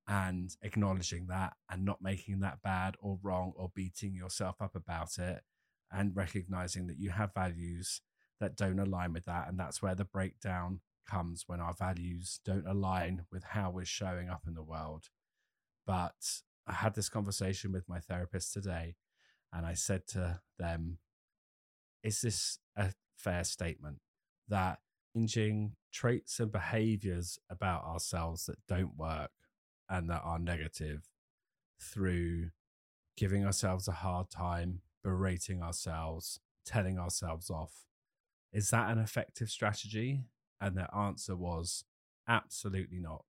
and 0.06 0.54
acknowledging 0.62 1.26
that 1.26 1.54
and 1.70 1.84
not 1.84 2.00
making 2.00 2.40
that 2.40 2.62
bad 2.62 2.94
or 3.00 3.18
wrong 3.22 3.52
or 3.56 3.70
beating 3.74 4.14
yourself 4.14 4.56
up 4.60 4.76
about 4.76 5.18
it 5.18 5.42
and 5.92 6.16
recognizing 6.16 6.86
that 6.86 6.98
you 6.98 7.10
have 7.10 7.34
values 7.34 8.00
that 8.40 8.56
don't 8.56 8.78
align 8.78 9.12
with 9.12 9.24
that. 9.24 9.48
And 9.48 9.58
that's 9.58 9.80
where 9.80 9.94
the 9.94 10.04
breakdown 10.04 10.80
comes 11.08 11.44
when 11.46 11.60
our 11.60 11.72
values 11.72 12.40
don't 12.44 12.66
align 12.66 13.26
with 13.30 13.44
how 13.44 13.70
we're 13.70 13.84
showing 13.84 14.28
up 14.28 14.42
in 14.46 14.54
the 14.54 14.62
world. 14.62 15.04
But 15.86 16.42
I 16.66 16.72
had 16.72 16.94
this 16.94 17.08
conversation 17.08 17.72
with 17.72 17.88
my 17.88 18.00
therapist 18.00 18.52
today, 18.52 18.96
and 19.52 19.64
I 19.64 19.74
said 19.74 20.06
to 20.08 20.40
them, 20.58 20.98
Is 22.02 22.20
this 22.20 22.58
a 22.76 22.92
fair 23.16 23.44
statement 23.44 23.98
that 24.48 24.80
changing 25.16 25.72
traits 25.92 26.40
and 26.40 26.52
behaviors 26.52 27.38
about 27.48 27.84
ourselves 27.84 28.46
that 28.46 28.58
don't 28.68 28.96
work 28.96 29.30
and 29.88 30.10
that 30.10 30.22
are 30.24 30.38
negative 30.38 31.08
through 31.80 32.50
giving 33.16 33.46
ourselves 33.46 33.88
a 33.88 33.92
hard 33.92 34.28
time, 34.30 34.80
berating 35.06 35.62
ourselves, 35.62 36.40
telling 36.64 36.98
ourselves 36.98 37.48
off. 37.48 37.84
Is 38.52 38.70
that 38.70 38.90
an 38.90 38.98
effective 38.98 39.48
strategy? 39.48 40.24
And 40.60 40.76
their 40.76 40.92
answer 40.92 41.36
was 41.36 41.84
absolutely 42.26 42.98
not. 42.98 43.24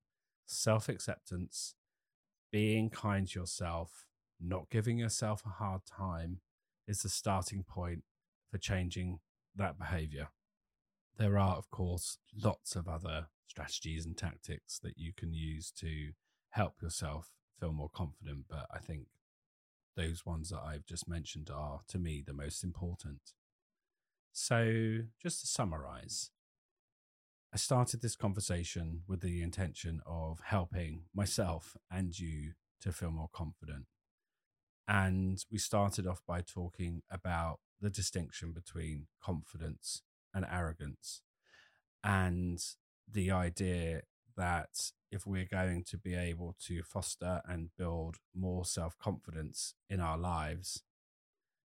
Self 0.48 0.90
acceptance, 0.90 1.76
being 2.52 2.90
kind 2.90 3.28
to 3.28 3.40
yourself, 3.40 4.08
not 4.42 4.72
giving 4.72 4.98
yourself 4.98 5.44
a 5.46 5.50
hard 5.50 5.82
time 5.86 6.40
is 6.88 7.04
the 7.04 7.10
starting 7.10 7.64
point 7.64 8.04
for 8.50 8.58
changing 8.58 9.20
that 9.56 9.78
behavior. 9.78 10.30
There 11.16 11.38
are, 11.38 11.58
of 11.58 11.70
course, 11.70 12.18
lots 12.44 12.76
of 12.76 12.88
other 12.88 13.28
strategies 13.48 14.04
and 14.08 14.18
tactics 14.18 14.80
that 14.80 14.98
you 14.98 15.12
can 15.16 15.32
use 15.32 15.72
to 15.80 16.14
help 16.50 16.82
yourself 16.82 17.34
feel 17.60 17.72
more 17.72 17.92
confident, 17.94 18.46
but 18.50 18.66
I 18.74 18.80
think 18.80 19.08
those 19.98 20.26
ones 20.26 20.50
that 20.50 20.62
I've 20.66 20.86
just 20.86 21.10
mentioned 21.10 21.50
are, 21.54 21.82
to 21.90 22.00
me, 22.00 22.24
the 22.26 22.34
most 22.34 22.64
important. 22.64 23.34
So, 24.32 25.00
just 25.22 25.42
to 25.42 25.48
summarize, 25.48 26.30
I 27.54 27.58
started 27.58 28.02
this 28.02 28.16
conversation 28.16 29.02
with 29.08 29.22
the 29.22 29.42
intention 29.42 30.02
of 30.06 30.40
helping 30.46 31.06
myself 31.14 31.76
and 31.92 32.18
you 32.18 32.54
to 32.82 32.92
feel 32.92 33.12
more 33.12 33.30
confident. 33.34 33.88
And 34.88 35.44
we 35.52 35.58
started 35.58 36.06
off 36.08 36.22
by 36.26 36.42
talking 36.42 37.02
about 37.10 37.60
the 37.82 37.90
distinction 37.90 38.54
between 38.54 39.08
confidence 39.22 40.04
and 40.34 40.46
arrogance 40.50 41.22
and 42.04 42.60
the 43.12 43.32
idea 43.32 44.02
that 44.38 44.92
if 45.12 45.26
we're 45.26 45.48
going 45.50 45.84
to 45.84 45.98
be 45.98 46.16
able 46.16 46.56
to 46.68 46.84
foster 46.84 47.42
and 47.46 47.70
build 47.78 48.18
more 48.36 48.64
self 48.64 48.98
confidence 48.98 49.74
in 49.90 50.00
our 50.00 50.18
lives, 50.18 50.84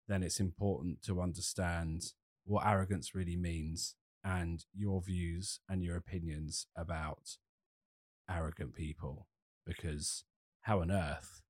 then 0.08 0.24
it's 0.24 0.40
important 0.40 1.02
to 1.04 1.22
understand 1.22 2.14
what 2.46 2.66
arrogance 2.66 3.14
really 3.14 3.36
means 3.36 3.96
and 4.24 4.66
your 4.74 5.02
views 5.02 5.60
and 5.70 5.84
your 5.84 5.96
opinions 5.96 6.68
about 6.76 7.38
arrogant 8.30 8.74
people. 8.74 9.28
Because 9.66 10.24
how 10.62 10.82
on 10.82 10.92
earth 10.92 11.42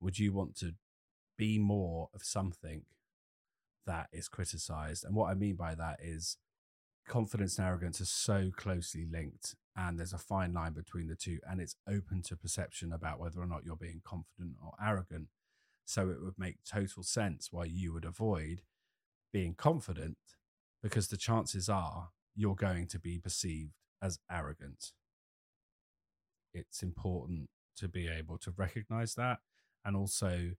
would 0.00 0.18
you 0.18 0.32
want 0.32 0.56
to 0.56 0.74
be 1.36 1.58
more 1.58 2.08
of 2.14 2.22
something 2.22 2.82
that 3.86 4.08
is 4.12 4.28
criticized? 4.28 5.04
And 5.04 5.14
what 5.14 5.30
I 5.30 5.34
mean 5.34 5.56
by 5.56 5.74
that 5.74 5.98
is 6.02 6.36
confidence 7.12 7.58
and 7.58 7.68
arrogance 7.68 8.00
are 8.00 8.06
so 8.06 8.50
closely 8.56 9.04
linked 9.04 9.54
and 9.76 9.98
there's 9.98 10.14
a 10.14 10.18
fine 10.18 10.54
line 10.54 10.72
between 10.72 11.08
the 11.08 11.14
two 11.14 11.38
and 11.46 11.60
it's 11.60 11.76
open 11.86 12.22
to 12.22 12.34
perception 12.34 12.90
about 12.90 13.20
whether 13.20 13.38
or 13.38 13.46
not 13.46 13.66
you're 13.66 13.76
being 13.76 14.00
confident 14.02 14.56
or 14.64 14.72
arrogant. 14.82 15.28
So 15.84 16.08
it 16.08 16.22
would 16.22 16.38
make 16.38 16.64
total 16.64 17.02
sense 17.02 17.48
why 17.50 17.66
you 17.66 17.92
would 17.92 18.06
avoid 18.06 18.62
being 19.30 19.54
confident 19.54 20.16
because 20.82 21.08
the 21.08 21.18
chances 21.18 21.68
are 21.68 22.08
you're 22.34 22.54
going 22.54 22.86
to 22.86 22.98
be 22.98 23.18
perceived 23.18 23.74
as 24.00 24.18
arrogant. 24.30 24.92
It's 26.54 26.82
important 26.82 27.50
to 27.76 27.88
be 27.88 28.08
able 28.08 28.38
to 28.38 28.54
recognize 28.56 29.16
that 29.16 29.40
and 29.84 29.94
also 29.94 30.52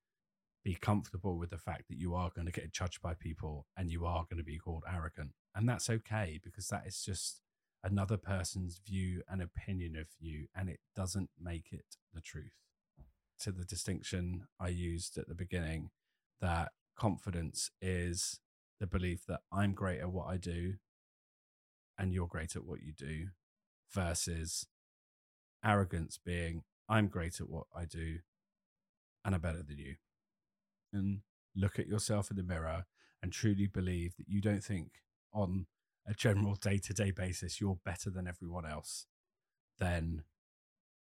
be 0.63 0.75
comfortable 0.75 1.35
with 1.39 1.49
the 1.49 1.57
fact 1.57 1.87
that 1.89 1.97
you 1.97 2.13
are 2.13 2.29
going 2.29 2.45
to 2.45 2.53
get 2.53 2.71
judged 2.71 3.01
by 3.01 3.15
people 3.15 3.65
and 3.75 3.89
you 3.89 4.05
are 4.05 4.25
going 4.29 4.37
to 4.37 4.43
be 4.43 4.59
called 4.59 4.83
arrogant 4.87 5.31
and 5.55 5.67
that's 5.67 5.89
okay 5.89 6.39
because 6.43 6.67
that 6.67 6.83
is 6.85 7.03
just 7.03 7.41
another 7.83 8.17
person's 8.17 8.79
view 8.85 9.21
and 9.27 9.41
opinion 9.41 9.95
of 9.95 10.07
you, 10.19 10.47
and 10.55 10.69
it 10.69 10.79
doesn't 10.95 11.29
make 11.39 11.67
it 11.71 11.97
the 12.13 12.21
truth. 12.21 12.53
To 13.41 13.51
the 13.51 13.65
distinction 13.65 14.47
I 14.59 14.69
used 14.69 15.17
at 15.17 15.27
the 15.27 15.35
beginning, 15.35 15.89
that 16.39 16.71
confidence 16.97 17.71
is 17.81 18.39
the 18.79 18.87
belief 18.87 19.25
that 19.27 19.41
I'm 19.51 19.73
great 19.73 19.99
at 19.99 20.11
what 20.11 20.27
I 20.27 20.37
do 20.37 20.75
and 21.97 22.13
you're 22.13 22.27
great 22.27 22.55
at 22.55 22.65
what 22.65 22.81
you 22.81 22.93
do, 22.93 23.27
versus 23.93 24.65
arrogance 25.63 26.19
being 26.23 26.63
I'm 26.89 27.07
great 27.07 27.39
at 27.39 27.49
what 27.49 27.67
I 27.75 27.85
do 27.85 28.19
and 29.23 29.35
I'm 29.35 29.41
better 29.41 29.63
than 29.63 29.77
you. 29.77 29.95
And 30.91 31.19
look 31.55 31.79
at 31.79 31.87
yourself 31.87 32.29
in 32.29 32.37
the 32.37 32.43
mirror 32.43 32.85
and 33.21 33.31
truly 33.31 33.67
believe 33.67 34.15
that 34.17 34.27
you 34.27 34.41
don't 34.41 34.63
think 34.63 34.91
on 35.33 35.65
a 36.07 36.13
general 36.13 36.55
day 36.55 36.77
to 36.79 36.93
day 36.93 37.11
basis, 37.11 37.59
you're 37.59 37.79
better 37.85 38.09
than 38.09 38.27
everyone 38.27 38.65
else, 38.65 39.05
then 39.79 40.23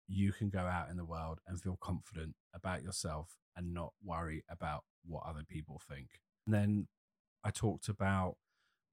you 0.08 0.32
can 0.32 0.50
go 0.50 0.60
out 0.60 0.90
in 0.90 0.96
the 0.96 1.04
world 1.04 1.38
and 1.46 1.60
feel 1.60 1.78
confident 1.80 2.34
about 2.54 2.82
yourself 2.82 3.36
and 3.56 3.72
not 3.72 3.92
worry 4.04 4.44
about 4.50 4.84
what 5.06 5.22
other 5.26 5.44
people 5.48 5.80
think. 5.88 6.08
And 6.46 6.54
then 6.54 6.88
I 7.44 7.50
talked 7.50 7.88
about 7.88 8.36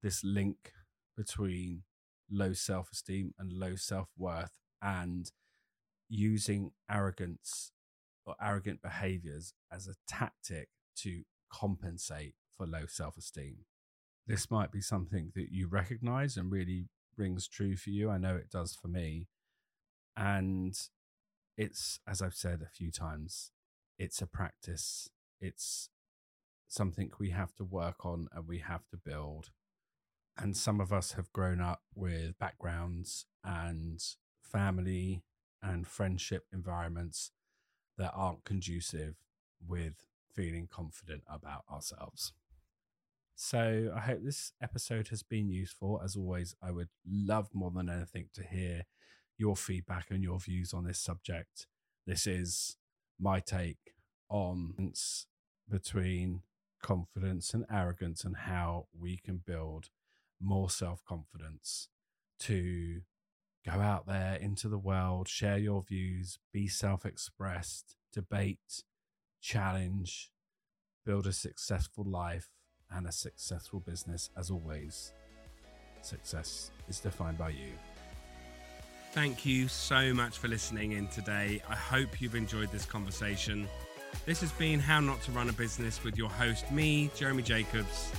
this 0.02 0.22
link 0.22 0.72
between 1.16 1.82
low 2.30 2.52
self 2.52 2.90
esteem 2.92 3.34
and 3.38 3.52
low 3.52 3.74
self 3.74 4.08
worth 4.16 4.58
and 4.80 5.30
using 6.08 6.70
arrogance 6.90 7.72
or 8.24 8.36
arrogant 8.40 8.80
behaviors 8.80 9.52
as 9.72 9.88
a 9.88 9.94
tactic 10.06 10.68
to 10.96 11.22
compensate 11.52 12.34
for 12.56 12.66
low 12.66 12.86
self 12.86 13.16
esteem 13.16 13.64
this 14.28 14.50
might 14.50 14.70
be 14.70 14.82
something 14.82 15.32
that 15.34 15.50
you 15.50 15.66
recognize 15.66 16.36
and 16.36 16.52
really 16.52 16.84
rings 17.16 17.48
true 17.48 17.76
for 17.76 17.88
you. 17.90 18.10
I 18.10 18.18
know 18.18 18.36
it 18.36 18.50
does 18.50 18.76
for 18.80 18.86
me. 18.86 19.26
And 20.16 20.78
it's, 21.56 21.98
as 22.06 22.20
I've 22.20 22.34
said 22.34 22.60
a 22.62 22.68
few 22.68 22.92
times, 22.92 23.50
it's 23.98 24.20
a 24.20 24.26
practice. 24.26 25.08
It's 25.40 25.88
something 26.68 27.10
we 27.18 27.30
have 27.30 27.54
to 27.54 27.64
work 27.64 28.04
on 28.04 28.28
and 28.32 28.46
we 28.46 28.58
have 28.58 28.86
to 28.90 28.98
build. 28.98 29.50
And 30.36 30.56
some 30.56 30.78
of 30.78 30.92
us 30.92 31.12
have 31.12 31.32
grown 31.32 31.60
up 31.60 31.80
with 31.94 32.38
backgrounds 32.38 33.24
and 33.42 33.98
family 34.42 35.22
and 35.62 35.86
friendship 35.86 36.44
environments 36.52 37.32
that 37.96 38.12
aren't 38.14 38.44
conducive 38.44 39.14
with 39.66 39.94
feeling 40.32 40.68
confident 40.70 41.22
about 41.28 41.64
ourselves. 41.72 42.34
So 43.40 43.92
I 43.94 44.00
hope 44.00 44.24
this 44.24 44.50
episode 44.60 45.08
has 45.08 45.22
been 45.22 45.48
useful. 45.48 46.00
As 46.04 46.16
always, 46.16 46.56
I 46.60 46.72
would 46.72 46.88
love 47.08 47.50
more 47.54 47.70
than 47.70 47.88
anything 47.88 48.30
to 48.34 48.42
hear 48.42 48.82
your 49.38 49.54
feedback 49.54 50.06
and 50.10 50.24
your 50.24 50.40
views 50.40 50.74
on 50.74 50.84
this 50.84 50.98
subject. 50.98 51.68
This 52.04 52.26
is 52.26 52.78
my 53.16 53.38
take 53.38 53.94
on 54.28 54.92
between 55.70 56.42
confidence 56.82 57.54
and 57.54 57.64
arrogance 57.70 58.24
and 58.24 58.38
how 58.38 58.88
we 58.92 59.18
can 59.18 59.40
build 59.46 59.90
more 60.40 60.68
self 60.68 61.04
confidence 61.04 61.90
to 62.40 63.02
go 63.64 63.80
out 63.80 64.08
there 64.08 64.34
into 64.34 64.68
the 64.68 64.78
world, 64.78 65.28
share 65.28 65.58
your 65.58 65.84
views, 65.84 66.40
be 66.52 66.66
self 66.66 67.06
expressed, 67.06 67.94
debate, 68.12 68.82
challenge, 69.40 70.32
build 71.06 71.28
a 71.28 71.32
successful 71.32 72.04
life 72.04 72.48
and 72.92 73.06
a 73.06 73.12
successful 73.12 73.80
business 73.80 74.30
as 74.36 74.50
always. 74.50 75.12
Success 76.02 76.70
is 76.88 77.00
defined 77.00 77.38
by 77.38 77.50
you. 77.50 77.72
thank 79.12 79.44
you 79.44 79.66
so 79.68 80.14
much 80.14 80.38
for 80.38 80.48
listening 80.48 80.92
in 80.92 81.08
today. 81.08 81.60
I 81.68 81.74
hope 81.74 82.20
you've 82.20 82.34
enjoyed 82.36 82.70
this 82.70 82.84
conversation. 82.84 83.66
This 84.26 84.40
has 84.42 84.52
been 84.52 84.78
How 84.78 85.00
Not 85.00 85.20
to 85.22 85.32
Run 85.32 85.48
a 85.48 85.52
Business 85.52 86.04
with 86.04 86.16
your 86.16 86.28
host, 86.28 86.70
me, 86.70 87.10
Jeremy 87.16 87.42
Jacobs. 87.42 88.12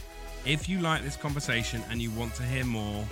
If 0.45 0.67
you 0.67 0.79
like 0.79 1.03
this 1.03 1.15
conversation 1.15 1.83
and 1.89 2.01
you 2.01 2.11
want 2.11 2.33
to 2.35 2.43
hear 2.43 2.65
more, 2.65 3.05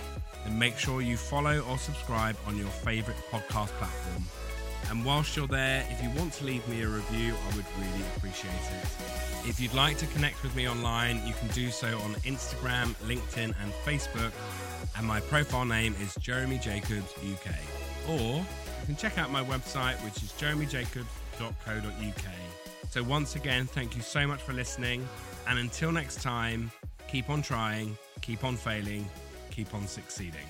then 0.44 0.58
make 0.58 0.76
sure 0.78 1.00
you 1.00 1.16
follow 1.16 1.60
or 1.60 1.78
subscribe 1.78 2.36
on 2.46 2.56
your 2.56 2.68
favorite 2.68 3.16
podcast 3.30 3.68
platform. 3.78 4.24
And 4.90 5.04
whilst 5.04 5.36
you're 5.36 5.46
there, 5.46 5.86
if 5.90 6.02
you 6.02 6.10
want 6.10 6.32
to 6.34 6.44
leave 6.44 6.66
me 6.68 6.82
a 6.82 6.88
review, 6.88 7.34
I 7.34 7.56
would 7.56 7.66
really 7.78 8.04
appreciate 8.16 8.50
it. 8.52 9.48
If 9.48 9.60
you'd 9.60 9.74
like 9.74 9.98
to 9.98 10.06
connect 10.06 10.42
with 10.42 10.54
me 10.56 10.68
online, 10.68 11.16
you 11.26 11.34
can 11.34 11.48
do 11.48 11.70
so 11.70 11.88
on 11.98 12.14
Instagram, 12.24 12.94
LinkedIn, 13.06 13.54
and 13.62 13.72
Facebook. 13.84 14.32
And 14.96 15.06
my 15.06 15.20
profile 15.20 15.64
name 15.64 15.94
is 16.00 16.14
Jeremy 16.16 16.58
Jacobs 16.58 17.12
UK. 17.14 17.54
Or 18.08 18.36
you 18.38 18.86
can 18.86 18.96
check 18.96 19.18
out 19.18 19.30
my 19.30 19.44
website, 19.44 20.02
which 20.04 20.22
is 20.22 20.32
jeremyjacobs.co.uk. 20.32 22.24
So, 22.90 23.02
once 23.02 23.36
again, 23.36 23.66
thank 23.66 23.94
you 23.94 24.02
so 24.02 24.26
much 24.26 24.40
for 24.40 24.54
listening. 24.54 25.06
And 25.46 25.58
until 25.58 25.92
next 25.92 26.22
time, 26.22 26.70
keep 27.06 27.28
on 27.28 27.42
trying, 27.42 27.96
keep 28.22 28.44
on 28.44 28.56
failing, 28.56 29.08
keep 29.50 29.74
on 29.74 29.86
succeeding. 29.86 30.46